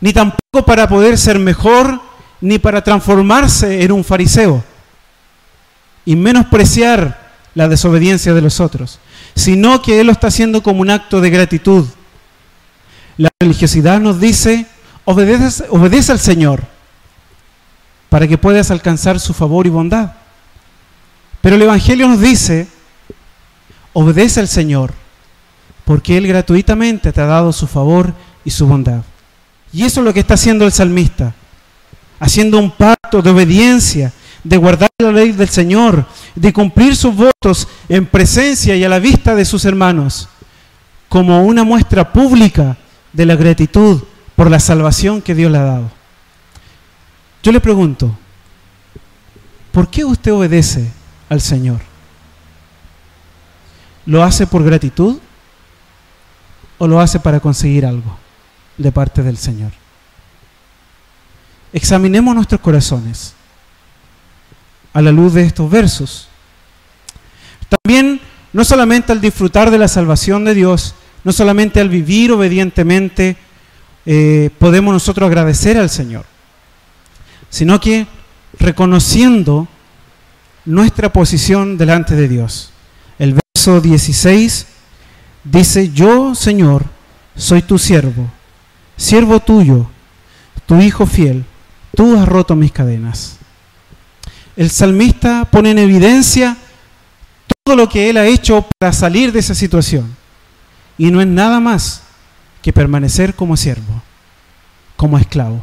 ni 0.00 0.12
tampoco 0.12 0.64
para 0.64 0.88
poder 0.88 1.18
ser 1.18 1.38
mejor, 1.38 2.00
ni 2.40 2.58
para 2.58 2.82
transformarse 2.82 3.82
en 3.82 3.92
un 3.92 4.04
fariseo 4.04 4.64
y 6.04 6.16
menospreciar 6.16 7.28
la 7.54 7.68
desobediencia 7.68 8.32
de 8.32 8.40
los 8.40 8.60
otros, 8.60 9.00
sino 9.34 9.82
que 9.82 10.00
Él 10.00 10.06
lo 10.06 10.12
está 10.12 10.28
haciendo 10.28 10.62
como 10.62 10.80
un 10.80 10.90
acto 10.90 11.20
de 11.20 11.30
gratitud. 11.30 11.86
La 13.16 13.28
religiosidad 13.42 14.00
nos 14.00 14.20
dice, 14.20 14.66
obedece, 15.08 15.64
obedece 15.70 16.12
al 16.12 16.18
Señor 16.18 16.62
para 18.10 18.28
que 18.28 18.36
puedas 18.36 18.70
alcanzar 18.70 19.18
su 19.18 19.32
favor 19.32 19.66
y 19.66 19.70
bondad. 19.70 20.12
Pero 21.40 21.56
el 21.56 21.62
Evangelio 21.62 22.08
nos 22.08 22.20
dice, 22.20 22.68
obedece 23.94 24.40
al 24.40 24.48
Señor 24.48 24.92
porque 25.86 26.18
Él 26.18 26.26
gratuitamente 26.26 27.10
te 27.10 27.20
ha 27.22 27.26
dado 27.26 27.54
su 27.54 27.66
favor 27.66 28.12
y 28.44 28.50
su 28.50 28.66
bondad. 28.66 29.00
Y 29.72 29.84
eso 29.84 30.00
es 30.00 30.04
lo 30.04 30.12
que 30.12 30.20
está 30.20 30.34
haciendo 30.34 30.66
el 30.66 30.72
salmista, 30.72 31.34
haciendo 32.20 32.58
un 32.58 32.70
pacto 32.70 33.22
de 33.22 33.30
obediencia, 33.30 34.12
de 34.44 34.56
guardar 34.58 34.90
la 34.98 35.12
ley 35.12 35.32
del 35.32 35.48
Señor, 35.48 36.04
de 36.34 36.52
cumplir 36.52 36.94
sus 36.94 37.14
votos 37.14 37.66
en 37.88 38.04
presencia 38.04 38.76
y 38.76 38.84
a 38.84 38.88
la 38.90 38.98
vista 38.98 39.34
de 39.34 39.46
sus 39.46 39.64
hermanos, 39.64 40.28
como 41.08 41.44
una 41.44 41.64
muestra 41.64 42.12
pública 42.12 42.76
de 43.14 43.24
la 43.24 43.36
gratitud 43.36 44.02
por 44.38 44.52
la 44.52 44.60
salvación 44.60 45.20
que 45.20 45.34
Dios 45.34 45.50
le 45.50 45.58
ha 45.58 45.64
dado. 45.64 45.90
Yo 47.42 47.50
le 47.50 47.58
pregunto, 47.58 48.16
¿por 49.72 49.90
qué 49.90 50.04
usted 50.04 50.32
obedece 50.32 50.92
al 51.28 51.40
Señor? 51.40 51.80
¿Lo 54.06 54.22
hace 54.22 54.46
por 54.46 54.62
gratitud? 54.62 55.18
o 56.78 56.86
lo 56.86 57.00
hace 57.00 57.18
para 57.18 57.40
conseguir 57.40 57.84
algo 57.84 58.16
de 58.76 58.92
parte 58.92 59.24
del 59.24 59.36
Señor. 59.36 59.72
Examinemos 61.72 62.36
nuestros 62.36 62.60
corazones 62.60 63.34
a 64.92 65.02
la 65.02 65.10
luz 65.10 65.34
de 65.34 65.42
estos 65.42 65.68
versos. 65.68 66.28
También, 67.68 68.20
no 68.52 68.64
solamente 68.64 69.10
al 69.10 69.20
disfrutar 69.20 69.72
de 69.72 69.78
la 69.78 69.88
salvación 69.88 70.44
de 70.44 70.54
Dios, 70.54 70.94
no 71.24 71.32
solamente 71.32 71.80
al 71.80 71.88
vivir 71.88 72.30
obedientemente, 72.30 73.36
eh, 74.10 74.48
podemos 74.58 74.92
nosotros 74.92 75.26
agradecer 75.26 75.76
al 75.76 75.90
Señor, 75.90 76.24
sino 77.50 77.78
que 77.78 78.06
reconociendo 78.58 79.68
nuestra 80.64 81.12
posición 81.12 81.76
delante 81.76 82.16
de 82.16 82.26
Dios. 82.26 82.72
El 83.18 83.38
verso 83.54 83.80
16 83.80 84.66
Dice, 85.50 85.90
yo, 85.90 86.34
Señor, 86.34 86.84
soy 87.34 87.62
tu 87.62 87.78
siervo, 87.78 88.30
siervo 88.96 89.40
tuyo, 89.40 89.88
tu 90.66 90.76
hijo 90.80 91.06
fiel, 91.06 91.44
tú 91.96 92.18
has 92.18 92.28
roto 92.28 92.54
mis 92.54 92.72
cadenas. 92.72 93.36
El 94.56 94.70
salmista 94.70 95.46
pone 95.46 95.70
en 95.70 95.78
evidencia 95.78 96.56
todo 97.64 97.76
lo 97.76 97.88
que 97.88 98.10
él 98.10 98.18
ha 98.18 98.26
hecho 98.26 98.66
para 98.78 98.92
salir 98.92 99.32
de 99.32 99.38
esa 99.38 99.54
situación. 99.54 100.14
Y 100.98 101.10
no 101.10 101.20
es 101.20 101.26
nada 101.26 101.60
más 101.60 102.02
que 102.68 102.72
permanecer 102.74 103.32
como 103.32 103.56
siervo, 103.56 104.02
como 104.94 105.16
esclavo. 105.16 105.62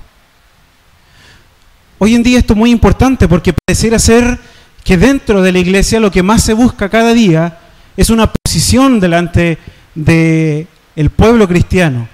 Hoy 1.99 2.15
en 2.15 2.23
día 2.23 2.39
esto 2.39 2.53
es 2.53 2.57
muy 2.57 2.71
importante 2.71 3.27
porque 3.27 3.53
pareciera 3.53 3.99
ser 3.99 4.39
que 4.83 4.97
dentro 4.97 5.43
de 5.43 5.51
la 5.51 5.59
iglesia 5.59 5.99
lo 5.99 6.09
que 6.09 6.23
más 6.23 6.41
se 6.41 6.53
busca 6.53 6.89
cada 6.89 7.13
día 7.13 7.59
es 7.95 8.09
una 8.09 8.33
posición 8.33 8.99
delante 8.99 9.59
del 9.93 10.67
el 10.95 11.09
pueblo 11.11 11.47
cristiano. 11.47 12.07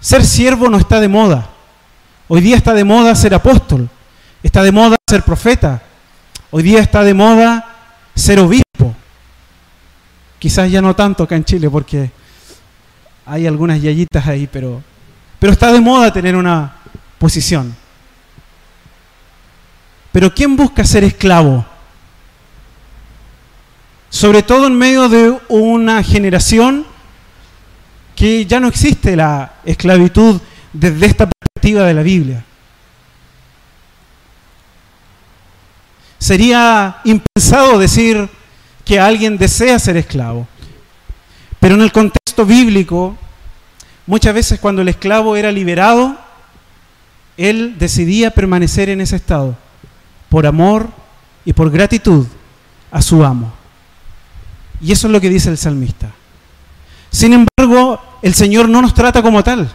Ser 0.00 0.24
siervo 0.24 0.70
no 0.70 0.78
está 0.78 0.98
de 0.98 1.08
moda. 1.08 1.50
Hoy 2.26 2.40
día 2.40 2.56
está 2.56 2.72
de 2.72 2.84
moda 2.84 3.14
ser 3.14 3.34
apóstol, 3.34 3.90
está 4.42 4.62
de 4.62 4.72
moda 4.72 4.96
ser 5.10 5.24
profeta, 5.24 5.82
hoy 6.50 6.62
día 6.62 6.80
está 6.80 7.04
de 7.04 7.12
moda 7.12 7.92
ser 8.14 8.38
obispo. 8.38 8.96
Quizás 10.38 10.70
ya 10.70 10.80
no 10.80 10.96
tanto 10.96 11.24
acá 11.24 11.36
en 11.36 11.44
Chile 11.44 11.68
porque 11.68 12.10
hay 13.30 13.46
algunas 13.46 13.80
yayitas 13.80 14.26
ahí, 14.26 14.48
pero, 14.50 14.82
pero 15.38 15.52
está 15.52 15.72
de 15.72 15.80
moda 15.80 16.12
tener 16.12 16.36
una 16.36 16.76
posición. 17.18 17.74
Pero 20.12 20.34
¿quién 20.34 20.56
busca 20.56 20.84
ser 20.84 21.04
esclavo? 21.04 21.64
sobre 24.10 24.42
todo 24.42 24.66
en 24.66 24.76
medio 24.76 25.08
de 25.08 25.38
una 25.48 26.02
generación 26.02 26.84
que 28.16 28.44
ya 28.44 28.60
no 28.60 28.68
existe 28.68 29.16
la 29.16 29.54
esclavitud 29.64 30.40
desde 30.72 31.06
esta 31.06 31.28
perspectiva 31.28 31.86
de 31.86 31.94
la 31.94 32.02
Biblia. 32.02 32.44
Sería 36.18 36.98
impensado 37.04 37.78
decir 37.78 38.28
que 38.84 39.00
alguien 39.00 39.38
desea 39.38 39.78
ser 39.78 39.96
esclavo. 39.96 40.46
Pero 41.60 41.74
en 41.74 41.82
el 41.82 41.92
contexto 41.92 42.44
bíblico, 42.46 43.16
muchas 44.06 44.34
veces 44.34 44.58
cuando 44.58 44.82
el 44.82 44.88
esclavo 44.88 45.36
era 45.36 45.52
liberado, 45.52 46.18
él 47.36 47.76
decidía 47.78 48.30
permanecer 48.32 48.88
en 48.88 49.00
ese 49.00 49.16
estado 49.16 49.56
por 50.28 50.46
amor 50.46 50.88
y 51.44 51.52
por 51.52 51.70
gratitud 51.70 52.26
a 52.90 53.02
su 53.02 53.24
amo. 53.24 53.52
Y 54.80 54.92
eso 54.92 55.06
es 55.06 55.12
lo 55.12 55.20
que 55.20 55.28
dice 55.28 55.50
el 55.50 55.58
salmista. 55.58 56.10
Sin 57.10 57.32
embargo, 57.32 58.00
el 58.22 58.34
Señor 58.34 58.68
no 58.68 58.80
nos 58.80 58.94
trata 58.94 59.22
como 59.22 59.42
tal. 59.42 59.70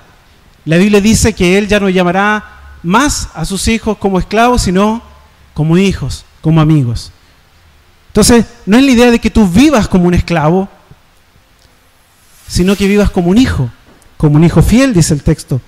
La 0.66 0.78
Biblia 0.78 1.02
dice 1.02 1.34
que 1.34 1.58
Él 1.58 1.68
ya 1.68 1.80
no 1.80 1.90
llamará 1.90 2.44
más 2.82 3.30
a 3.36 3.46
sus 3.46 3.68
hijos 3.68 3.98
como 3.98 4.20
esclavos, 4.20 4.64
sino 4.64 5.02
como 5.54 5.78
hijos, 5.78 6.26
como 6.42 6.62
amigos. 6.62 7.12
Entonces, 8.08 8.46
no 8.66 8.78
es 8.78 8.84
la 8.84 8.92
idea 8.92 9.12
de 9.12 9.20
que 9.20 9.30
tú 9.30 9.48
vivas 9.48 9.88
como 9.88 10.06
un 10.06 10.14
esclavo, 10.14 10.70
sino 12.48 12.76
que 12.76 12.88
vivas 12.88 13.10
como 13.10 13.30
un 13.30 13.38
hijo, 13.38 13.70
como 14.18 14.36
un 14.36 14.44
hijo 14.44 14.62
fiel, 14.62 14.94
dice 14.94 15.14
el 15.14 15.24
texto. 15.24 15.62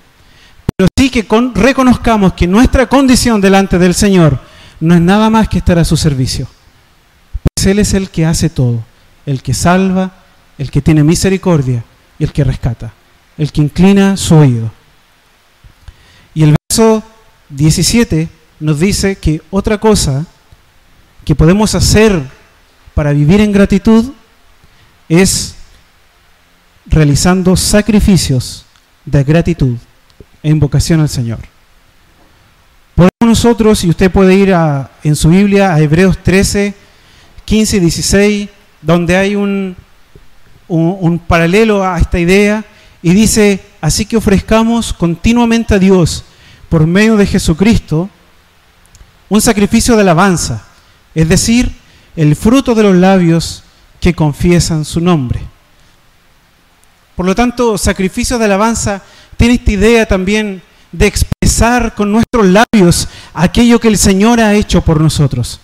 Pero 0.76 0.88
sí 0.96 1.10
que 1.10 1.26
reconozcamos 1.54 2.34
que 2.34 2.46
nuestra 2.46 2.86
condición 2.88 3.40
delante 3.40 3.78
del 3.78 3.94
Señor 3.94 4.40
no 4.80 4.94
es 4.94 5.00
nada 5.00 5.28
más 5.30 5.48
que 5.48 5.58
estar 5.58 5.78
a 5.78 5.84
su 5.84 5.96
servicio. 5.96 6.46
Pues 7.54 7.66
Él 7.66 7.78
es 7.78 7.94
el 7.94 8.10
que 8.10 8.26
hace 8.26 8.48
todo 8.48 8.82
el 9.28 9.42
que 9.42 9.52
salva, 9.52 10.10
el 10.56 10.70
que 10.70 10.80
tiene 10.80 11.04
misericordia 11.04 11.84
y 12.18 12.24
el 12.24 12.32
que 12.32 12.44
rescata, 12.44 12.94
el 13.36 13.52
que 13.52 13.60
inclina 13.60 14.16
su 14.16 14.36
oído. 14.36 14.72
Y 16.32 16.44
el 16.44 16.56
verso 16.70 17.02
17 17.50 18.26
nos 18.60 18.80
dice 18.80 19.16
que 19.16 19.42
otra 19.50 19.78
cosa 19.78 20.24
que 21.26 21.34
podemos 21.34 21.74
hacer 21.74 22.22
para 22.94 23.12
vivir 23.12 23.42
en 23.42 23.52
gratitud 23.52 24.12
es 25.10 25.54
realizando 26.88 27.56
sacrificios 27.56 28.64
de 29.04 29.24
gratitud 29.24 29.76
e 30.42 30.50
invocación 30.50 31.00
al 31.00 31.08
Señor. 31.08 31.40
Podemos 32.94 33.10
nosotros, 33.24 33.84
y 33.84 33.90
usted 33.90 34.10
puede 34.10 34.34
ir 34.34 34.52
a, 34.54 34.90
en 35.04 35.14
su 35.14 35.28
Biblia 35.28 35.74
a 35.74 35.80
Hebreos 35.80 36.18
13, 36.22 36.74
15 37.44 37.76
y 37.76 37.80
16, 37.80 38.48
donde 38.82 39.16
hay 39.16 39.36
un, 39.36 39.76
un, 40.68 41.18
paralelo 41.18 41.84
a 41.84 41.98
esta 41.98 42.18
idea 42.18 42.64
y 43.02 43.12
dice, 43.12 43.60
así 43.80 44.04
que 44.04 44.16
ofrezcamos 44.16 44.92
continuamente 44.92 45.74
a 45.74 45.78
Dios 45.78 46.24
por 46.68 46.86
medio 46.86 47.16
de 47.16 47.26
Jesucristo 47.26 48.10
un 49.28 49.40
sacrificio 49.40 49.94
de 49.94 50.02
alabanza, 50.02 50.64
es 51.14 51.28
decir, 51.28 51.72
el 52.16 52.34
fruto 52.34 52.74
de 52.74 52.82
los 52.82 52.96
labios 52.96 53.62
que 54.00 54.14
confiesan 54.14 54.84
su 54.84 55.00
nombre. 55.00 55.40
Por 57.18 57.26
lo 57.26 57.34
tanto, 57.34 57.76
sacrificio 57.76 58.38
de 58.38 58.44
alabanza 58.44 59.02
tiene 59.36 59.54
esta 59.54 59.72
idea 59.72 60.06
también 60.06 60.62
de 60.92 61.08
expresar 61.08 61.92
con 61.96 62.12
nuestros 62.12 62.46
labios 62.46 63.08
aquello 63.34 63.80
que 63.80 63.88
el 63.88 63.98
Señor 63.98 64.38
ha 64.38 64.54
hecho 64.54 64.82
por 64.82 65.00
nosotros. 65.00 65.58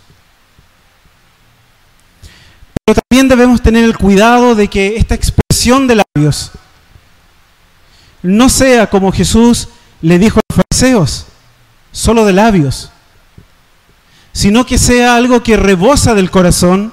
Pero 2.84 3.00
también 3.08 3.28
debemos 3.28 3.62
tener 3.62 3.84
el 3.84 3.96
cuidado 3.96 4.56
de 4.56 4.66
que 4.66 4.96
esta 4.96 5.14
expresión 5.14 5.86
de 5.86 6.02
labios 6.16 6.50
no 8.20 8.48
sea 8.48 8.90
como 8.90 9.12
Jesús 9.12 9.68
le 10.02 10.18
dijo 10.18 10.40
a 10.40 10.42
los 10.48 10.64
fariseos, 10.68 11.26
solo 11.92 12.24
de 12.24 12.32
labios, 12.32 12.90
sino 14.32 14.66
que 14.66 14.76
sea 14.76 15.14
algo 15.14 15.44
que 15.44 15.56
rebosa 15.56 16.14
del 16.14 16.32
corazón 16.32 16.92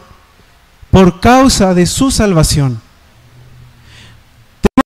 por 0.91 1.19
causa 1.19 1.73
de 1.73 1.87
su 1.87 2.11
salvación. 2.11 2.79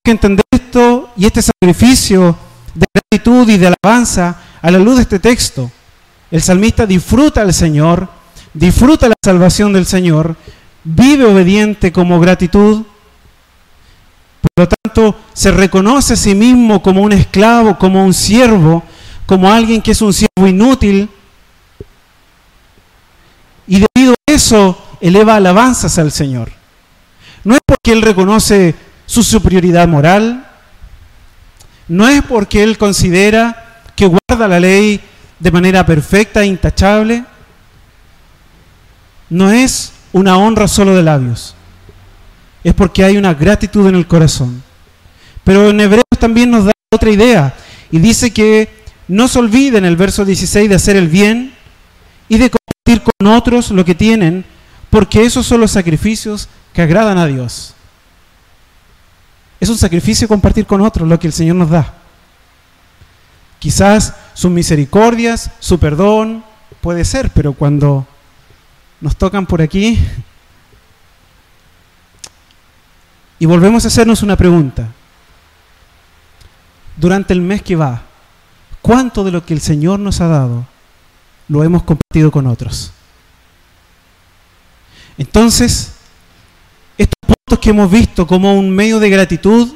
Que 0.06 0.12
entender 0.12 0.46
esto 0.52 1.10
y 1.18 1.26
este 1.26 1.42
sacrificio 1.42 2.38
de 2.76 2.86
gratitud 2.94 3.50
y 3.50 3.58
de 3.58 3.74
alabanza 3.74 4.40
a 4.62 4.70
la 4.70 4.78
luz 4.78 4.98
de 4.98 5.02
este 5.02 5.18
texto. 5.18 5.72
El 6.30 6.44
salmista 6.44 6.86
disfruta 6.86 7.42
al 7.42 7.56
Señor, 7.56 8.08
disfruta 8.54 9.10
la 9.10 9.16
salvación 9.26 9.74
del 9.74 9.88
Señor, 9.88 10.36
vive 10.84 11.26
obediente 11.26 11.92
como 11.92 12.20
gratitud. 12.20 12.84
Por 14.42 14.64
lo 14.64 14.70
tanto, 14.70 15.16
se 15.34 15.50
reconoce 15.50 16.14
a 16.14 16.18
sí 16.18 16.36
mismo 16.36 16.84
como 16.84 17.02
un 17.02 17.12
esclavo, 17.12 17.80
como 17.80 18.06
un 18.06 18.14
siervo, 18.14 18.84
como 19.26 19.52
alguien 19.52 19.82
que 19.82 19.94
es 19.94 20.04
un 20.04 20.14
siervo 20.14 20.46
inútil. 20.48 21.10
Y 23.66 23.84
debido 23.96 24.14
a 24.14 24.32
eso, 24.32 24.78
eleva 25.02 25.38
alabanzas 25.38 25.98
al 25.98 26.12
Señor. 26.12 26.52
No 27.44 27.56
es 27.56 27.62
porque 27.66 27.92
Él 27.92 28.04
reconoce 28.04 28.85
su 29.06 29.24
superioridad 29.24 29.88
moral, 29.88 30.46
no 31.88 32.08
es 32.08 32.24
porque 32.24 32.64
Él 32.64 32.78
considera 32.78 33.84
que 33.96 34.08
guarda 34.08 34.48
la 34.48 34.60
ley 34.60 35.00
de 35.40 35.52
manera 35.52 35.86
perfecta 35.86 36.42
e 36.42 36.48
intachable, 36.48 37.24
no 39.30 39.52
es 39.52 39.94
una 40.14 40.38
honra 40.38 40.68
solo 40.68 40.96
de 40.96 41.04
labios, 41.04 41.56
es 42.64 42.74
porque 42.74 43.04
hay 43.04 43.18
una 43.18 43.34
gratitud 43.34 43.88
en 43.88 43.96
el 43.96 44.08
corazón. 44.08 44.64
Pero 45.44 45.70
en 45.70 45.80
Hebreos 45.80 46.06
también 46.20 46.50
nos 46.50 46.66
da 46.66 46.72
otra 46.92 47.12
idea 47.12 47.54
y 47.92 48.00
dice 48.00 48.32
que 48.32 48.70
no 49.08 49.28
se 49.28 49.40
olviden 49.40 49.86
el 49.86 49.96
verso 49.96 50.26
16 50.26 50.70
de 50.70 50.76
hacer 50.76 50.96
el 50.96 51.08
bien 51.08 51.54
y 52.28 52.38
de 52.38 52.50
compartir 52.50 53.04
con 53.04 53.28
otros 53.28 53.70
lo 53.70 53.86
que 53.86 53.94
tienen, 53.94 54.44
porque 54.90 55.24
esos 55.24 55.46
son 55.46 55.62
los 55.62 55.72
sacrificios 55.72 56.50
que 56.74 56.82
agradan 56.82 57.18
a 57.18 57.28
Dios. 57.28 57.76
Es 59.60 59.70
un 59.70 59.78
sacrificio 59.78 60.28
compartir 60.28 60.66
con 60.66 60.82
otros 60.82 61.08
lo 61.08 61.20
que 61.20 61.28
el 61.28 61.34
Señor 61.34 61.56
nos 61.56 61.70
da. 61.70 61.94
Quizás 63.60 64.14
sus 64.34 64.52
misericordias, 64.52 65.52
su 65.60 65.80
perdón, 65.80 66.44
puede 66.82 67.06
ser, 67.06 67.32
pero 67.32 67.54
cuando 67.54 68.06
nos 69.02 69.16
tocan 69.16 69.46
por 69.46 69.62
aquí 69.62 70.00
y 73.40 73.46
volvemos 73.46 73.86
a 73.86 73.88
hacernos 73.88 74.24
una 74.24 74.36
pregunta. 74.36 74.88
Durante 76.98 77.34
el 77.34 77.42
mes 77.42 77.62
que 77.62 77.76
va, 77.76 78.04
¿cuánto 78.82 79.24
de 79.24 79.32
lo 79.32 79.46
que 79.46 79.54
el 79.54 79.62
Señor 79.62 80.00
nos 80.00 80.22
ha 80.22 80.28
dado 80.28 80.66
lo 81.48 81.64
hemos 81.64 81.84
compartido 81.84 82.32
con 82.32 82.48
otros? 82.48 82.92
Entonces, 85.18 85.95
que 87.60 87.72
hemos 87.72 87.90
visto 87.90 88.26
como 88.28 88.58
un 88.58 88.70
medio 88.70 89.00
de 89.00 89.10
gratitud 89.10 89.74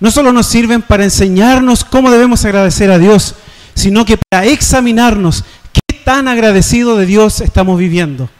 no 0.00 0.10
solo 0.10 0.32
nos 0.32 0.46
sirven 0.46 0.82
para 0.82 1.04
enseñarnos 1.04 1.84
cómo 1.84 2.10
debemos 2.10 2.44
agradecer 2.44 2.90
a 2.90 2.98
Dios, 2.98 3.34
sino 3.74 4.04
que 4.04 4.16
para 4.16 4.46
examinarnos 4.46 5.44
qué 5.72 5.98
tan 6.04 6.28
agradecido 6.28 6.96
de 6.96 7.06
Dios 7.06 7.40
estamos 7.40 7.78
viviendo. 7.78 8.30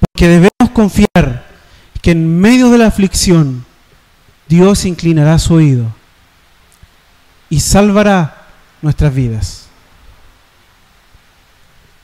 Porque 0.00 0.28
debemos 0.28 0.70
confiar 0.72 1.46
que 2.00 2.12
en 2.12 2.40
medio 2.40 2.70
de 2.70 2.78
la 2.78 2.86
aflicción 2.86 3.64
Dios 4.48 4.84
inclinará 4.84 5.38
su 5.38 5.54
oído 5.54 5.94
y 7.50 7.60
salvará 7.60 8.46
nuestras 8.80 9.14
vidas. 9.14 9.66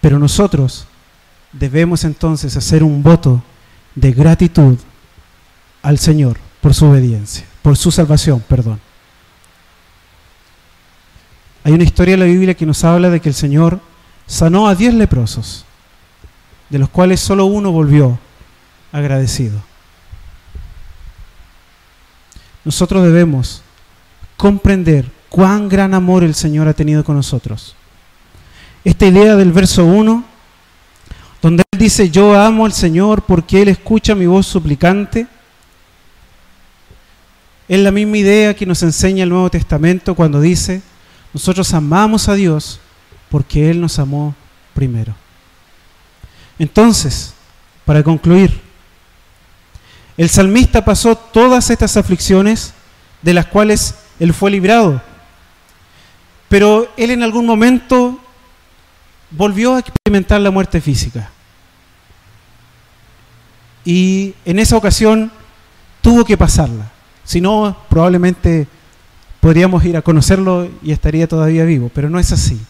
Pero 0.01 0.19
nosotros 0.19 0.87
debemos 1.53 2.05
entonces 2.05 2.57
hacer 2.57 2.83
un 2.83 3.03
voto 3.03 3.43
de 3.95 4.13
gratitud 4.13 4.79
al 5.83 5.99
Señor 5.99 6.39
por 6.61 6.75
su 6.75 6.87
obediencia, 6.87 7.45
por 7.63 7.77
su 7.77 7.91
salvación, 7.91 8.41
perdón. 8.49 8.81
Hay 11.65 11.73
una 11.73 11.85
historia 11.85 12.15
en 12.15 12.21
la 12.21 12.27
Biblia 12.27 12.55
que 12.55 12.67
nos 12.67 12.83
habla 12.85 13.11
de 13.11 13.21
que 13.21 13.29
el 13.29 13.35
Señor 13.35 13.81
sanó 14.27 14.67
a 14.69 14.75
diez 14.75 14.95
leprosos, 14.95 15.65
de 16.71 16.79
los 16.79 16.89
cuales 16.89 17.21
solo 17.21 17.45
uno 17.45 17.71
volvió 17.71 18.19
agradecido. 18.91 19.61
Nosotros 22.65 23.05
debemos 23.05 23.63
comprender 24.37 25.11
cuán 25.29 25.69
gran 25.69 25.95
amor 25.95 26.25
el 26.25 26.35
Señor 26.35 26.69
ha 26.69 26.75
tenido 26.75 27.05
con 27.05 27.17
nosotros. 27.17 27.75
Esta 28.85 29.07
idea 29.07 29.37
del 29.37 29.53
verso 29.53 29.85
1, 29.85 30.25
donde 30.25 30.25
Él 30.25 30.32
dice, 31.83 32.11
yo 32.11 32.41
amo 32.41 32.65
al 32.65 32.73
Señor 32.73 33.23
porque 33.23 33.61
Él 33.61 33.69
escucha 33.69 34.15
mi 34.15 34.27
voz 34.27 34.47
suplicante, 34.47 35.27
es 37.69 37.81
la 37.81 37.91
misma 37.91 38.19
idea 38.19 38.55
que 38.55 38.67
nos 38.67 38.85
enseña 38.85 39.25
el 39.25 39.31
Nuevo 39.31 39.51
Testamento 39.51 40.15
cuando 40.15 40.41
dice, 40.41 40.81
nosotros 41.35 41.75
amamos 41.75 42.29
a 42.29 42.35
Dios 42.35 42.79
porque 43.31 43.69
Él 43.69 43.81
nos 43.81 43.99
amó 43.99 44.33
primero. 44.75 45.13
Entonces, 46.57 47.35
para 47.85 48.05
concluir, 48.05 48.61
el 50.17 50.29
salmista 50.29 50.85
pasó 50.85 51.17
todas 51.17 51.69
estas 51.71 51.97
aflicciones 51.97 52.75
de 53.23 53.35
las 53.35 53.47
cuales 53.47 53.97
él 54.21 54.33
fue 54.33 54.53
librado, 54.53 55.03
pero 56.49 56.93
él 56.97 57.11
en 57.11 57.25
algún 57.25 57.45
momento 57.45 58.21
volvió 59.31 59.75
a 59.75 59.81
experimentar 59.81 60.41
la 60.41 60.53
muerte 60.53 60.81
física. 60.81 61.31
Y 63.85 64.35
en 64.45 64.59
esa 64.59 64.77
ocasión 64.77 65.31
tuvo 66.01 66.25
que 66.25 66.37
pasarla, 66.37 66.91
si 67.25 67.41
no 67.41 67.77
probablemente 67.89 68.67
podríamos 69.41 69.85
ir 69.85 69.97
a 69.97 70.03
conocerlo 70.03 70.69
y 70.83 70.93
estaría 70.93 71.27
todavía 71.27 71.65
vivo, 71.65 71.91
pero 71.93 72.09
no 72.09 72.19
es 72.19 72.31
así. 72.33 72.61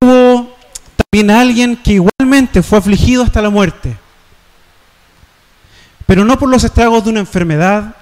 hubo 0.00 0.54
también 0.96 1.30
alguien 1.30 1.76
que 1.76 1.94
igualmente 1.94 2.62
fue 2.62 2.78
afligido 2.78 3.22
hasta 3.22 3.42
la 3.42 3.50
muerte, 3.50 3.96
pero 6.06 6.24
no 6.24 6.38
por 6.38 6.48
los 6.48 6.64
estragos 6.64 7.04
de 7.04 7.10
una 7.10 7.20
enfermedad, 7.20 7.96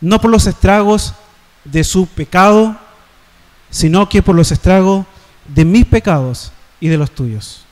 no 0.00 0.20
por 0.20 0.30
los 0.30 0.46
estragos 0.46 1.14
de 1.64 1.84
su 1.84 2.06
pecado, 2.06 2.76
sino 3.70 4.08
que 4.08 4.22
por 4.22 4.34
los 4.34 4.52
estragos 4.52 5.06
de 5.46 5.64
mis 5.64 5.86
pecados 5.86 6.52
y 6.80 6.88
de 6.88 6.96
los 6.96 7.10
tuyos. 7.10 7.63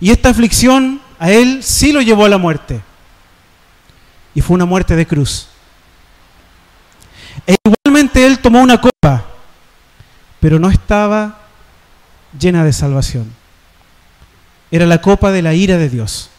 Y 0.00 0.10
esta 0.10 0.30
aflicción 0.30 1.00
a 1.18 1.30
él 1.30 1.62
sí 1.62 1.92
lo 1.92 2.00
llevó 2.00 2.24
a 2.24 2.30
la 2.30 2.38
muerte 2.38 2.80
y 4.34 4.40
fue 4.40 4.54
una 4.54 4.64
muerte 4.64 4.96
de 4.96 5.06
cruz. 5.06 5.48
E 7.46 7.56
igualmente 7.64 8.26
él 8.26 8.38
tomó 8.38 8.60
una 8.60 8.80
copa, 8.80 9.24
pero 10.40 10.58
no 10.58 10.70
estaba 10.70 11.40
llena 12.38 12.64
de 12.64 12.72
salvación. 12.72 13.30
Era 14.70 14.86
la 14.86 15.00
copa 15.02 15.30
de 15.30 15.42
la 15.42 15.52
ira 15.52 15.76
de 15.76 15.88
Dios. 15.88 16.30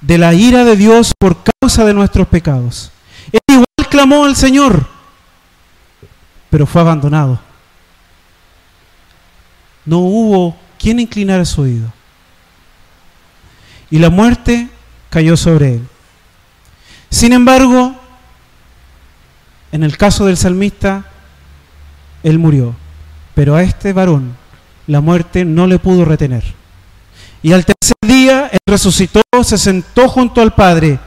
De 0.00 0.16
la 0.16 0.32
ira 0.32 0.64
de 0.64 0.76
Dios 0.76 1.12
por 1.18 1.36
causa 1.60 1.84
de 1.84 1.92
nuestros 1.92 2.26
pecados. 2.28 2.90
Él 3.32 3.40
igual 3.48 3.66
clamó 3.90 4.24
al 4.24 4.36
Señor, 4.36 4.88
pero 6.48 6.66
fue 6.66 6.80
abandonado. 6.80 7.38
No 9.84 9.98
hubo 9.98 10.56
quien 10.80 10.98
inclinara 10.98 11.44
su 11.44 11.62
oído. 11.62 11.92
Y 13.90 13.98
la 13.98 14.08
muerte 14.08 14.68
cayó 15.10 15.36
sobre 15.36 15.74
él. 15.74 15.88
Sin 17.10 17.32
embargo, 17.32 17.94
en 19.72 19.82
el 19.82 19.96
caso 19.96 20.26
del 20.26 20.36
salmista, 20.36 21.04
él 22.22 22.38
murió, 22.38 22.74
pero 23.34 23.56
a 23.56 23.62
este 23.62 23.92
varón 23.92 24.36
la 24.86 25.00
muerte 25.00 25.44
no 25.44 25.66
le 25.66 25.78
pudo 25.78 26.04
retener. 26.04 26.44
Y 27.42 27.52
al 27.52 27.64
tercer 27.64 27.96
día 28.02 28.48
él 28.52 28.58
resucitó, 28.66 29.22
se 29.42 29.58
sentó 29.58 30.08
junto 30.08 30.40
al 30.40 30.54
Padre 30.54 30.98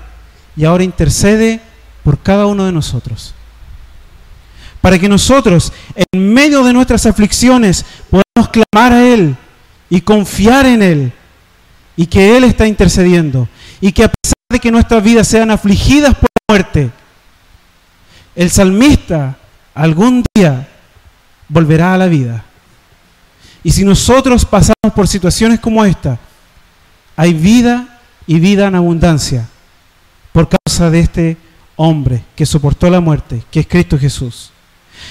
y 0.55 0.65
ahora 0.65 0.83
intercede 0.83 1.61
por 2.03 2.19
cada 2.19 2.45
uno 2.45 2.65
de 2.65 2.71
nosotros. 2.71 3.33
Para 4.81 4.99
que 4.99 5.07
nosotros, 5.07 5.71
en 5.95 6.33
medio 6.33 6.63
de 6.63 6.73
nuestras 6.73 7.05
aflicciones, 7.05 7.85
podamos 8.09 8.51
clamar 8.51 8.91
a 8.91 9.03
Él 9.03 9.37
y 9.93 10.01
confiar 10.01 10.65
en 10.65 10.81
Él 10.81 11.13
y 11.95 12.07
que 12.07 12.35
Él 12.35 12.45
está 12.45 12.65
intercediendo 12.65 13.47
y 13.79 13.91
que 13.91 14.05
a 14.05 14.07
pesar 14.07 14.33
de 14.49 14.59
que 14.59 14.71
nuestras 14.71 15.03
vidas 15.03 15.27
sean 15.27 15.51
afligidas 15.51 16.15
por 16.15 16.29
la 16.33 16.55
muerte, 16.55 16.89
el 18.35 18.49
salmista 18.49 19.37
algún 19.75 20.23
día 20.33 20.67
volverá 21.47 21.93
a 21.93 21.99
la 21.99 22.07
vida. 22.07 22.43
Y 23.63 23.69
si 23.69 23.85
nosotros 23.85 24.45
pasamos 24.45 24.93
por 24.95 25.07
situaciones 25.07 25.59
como 25.59 25.85
esta, 25.85 26.17
hay 27.15 27.35
vida 27.35 27.99
y 28.25 28.39
vida 28.39 28.65
en 28.65 28.73
abundancia 28.73 29.47
por 30.31 30.49
causa 30.49 30.89
de 30.89 31.01
este 31.01 31.37
hombre 31.75 32.23
que 32.35 32.47
soportó 32.47 32.89
la 32.89 32.99
muerte, 32.99 33.43
que 33.51 33.59
es 33.59 33.67
Cristo 33.67 33.99
Jesús. 33.99 34.49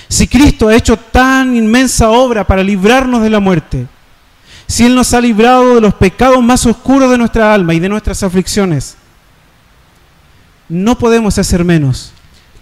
Si 0.09 0.26
Cristo 0.26 0.66
ha 0.66 0.74
hecho 0.74 0.97
tan 0.97 1.55
inmensa 1.55 2.11
obra 2.11 2.45
para 2.45 2.64
librarnos 2.64 3.22
de 3.22 3.30
la 3.30 3.39
muerte, 3.39 3.87
si 4.72 4.86
Él 4.86 4.94
nos 4.94 5.12
ha 5.12 5.20
librado 5.20 5.74
de 5.74 5.82
los 5.82 5.92
pecados 5.92 6.42
más 6.42 6.64
oscuros 6.64 7.10
de 7.10 7.18
nuestra 7.18 7.52
alma 7.52 7.74
y 7.74 7.78
de 7.78 7.90
nuestras 7.90 8.22
aflicciones, 8.22 8.96
no 10.66 10.96
podemos 10.96 11.38
hacer 11.38 11.62
menos 11.62 12.12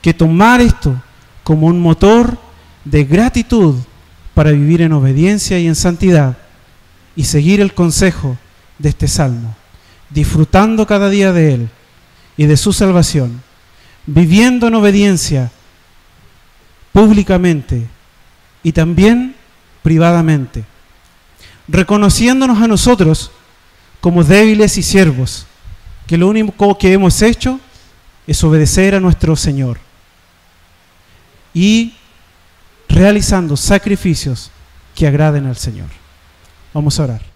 que 0.03 0.13
tomar 0.13 0.61
esto 0.61 1.01
como 1.45 1.69
un 1.69 1.79
motor 1.79 2.37
de 2.85 3.05
gratitud 3.05 3.77
para 4.35 4.51
vivir 4.51 4.83
en 4.83 4.93
obediencia 4.93 5.61
y 5.61 5.69
en 5.69 5.77
santidad 5.77 6.37
y 7.15 7.27
seguir 7.27 7.61
el 7.61 7.75
consejo 7.75 8.37
de 8.81 8.89
este 8.89 9.07
salmo, 9.07 9.55
disfrutando 10.09 10.89
cada 10.89 11.11
día 11.11 11.33
de 11.33 11.55
Él 11.55 11.69
y 12.37 12.47
de 12.47 12.57
su 12.57 12.73
salvación, 12.73 13.41
viviendo 14.07 14.67
en 14.67 14.75
obediencia 14.75 15.53
públicamente 16.93 17.87
y 18.65 18.73
también 18.73 19.37
privadamente, 19.85 20.65
reconociéndonos 21.71 22.61
a 22.61 22.69
nosotros 22.69 23.31
como 24.01 24.25
débiles 24.25 24.77
y 24.79 24.83
siervos, 24.83 25.47
que 26.07 26.17
lo 26.17 26.29
único 26.29 26.77
que 26.79 26.93
hemos 26.93 27.23
hecho 27.23 27.61
es 28.27 28.43
obedecer 28.43 28.95
a 28.95 29.01
nuestro 29.01 29.37
Señor 29.37 29.79
y 31.55 31.95
realizando 32.89 33.57
sacrificios 33.57 34.51
que 34.95 35.07
agraden 35.07 35.47
al 35.47 35.57
Señor. 35.57 35.89
Vamos 36.73 36.99
a 36.99 37.05
orar. 37.05 37.30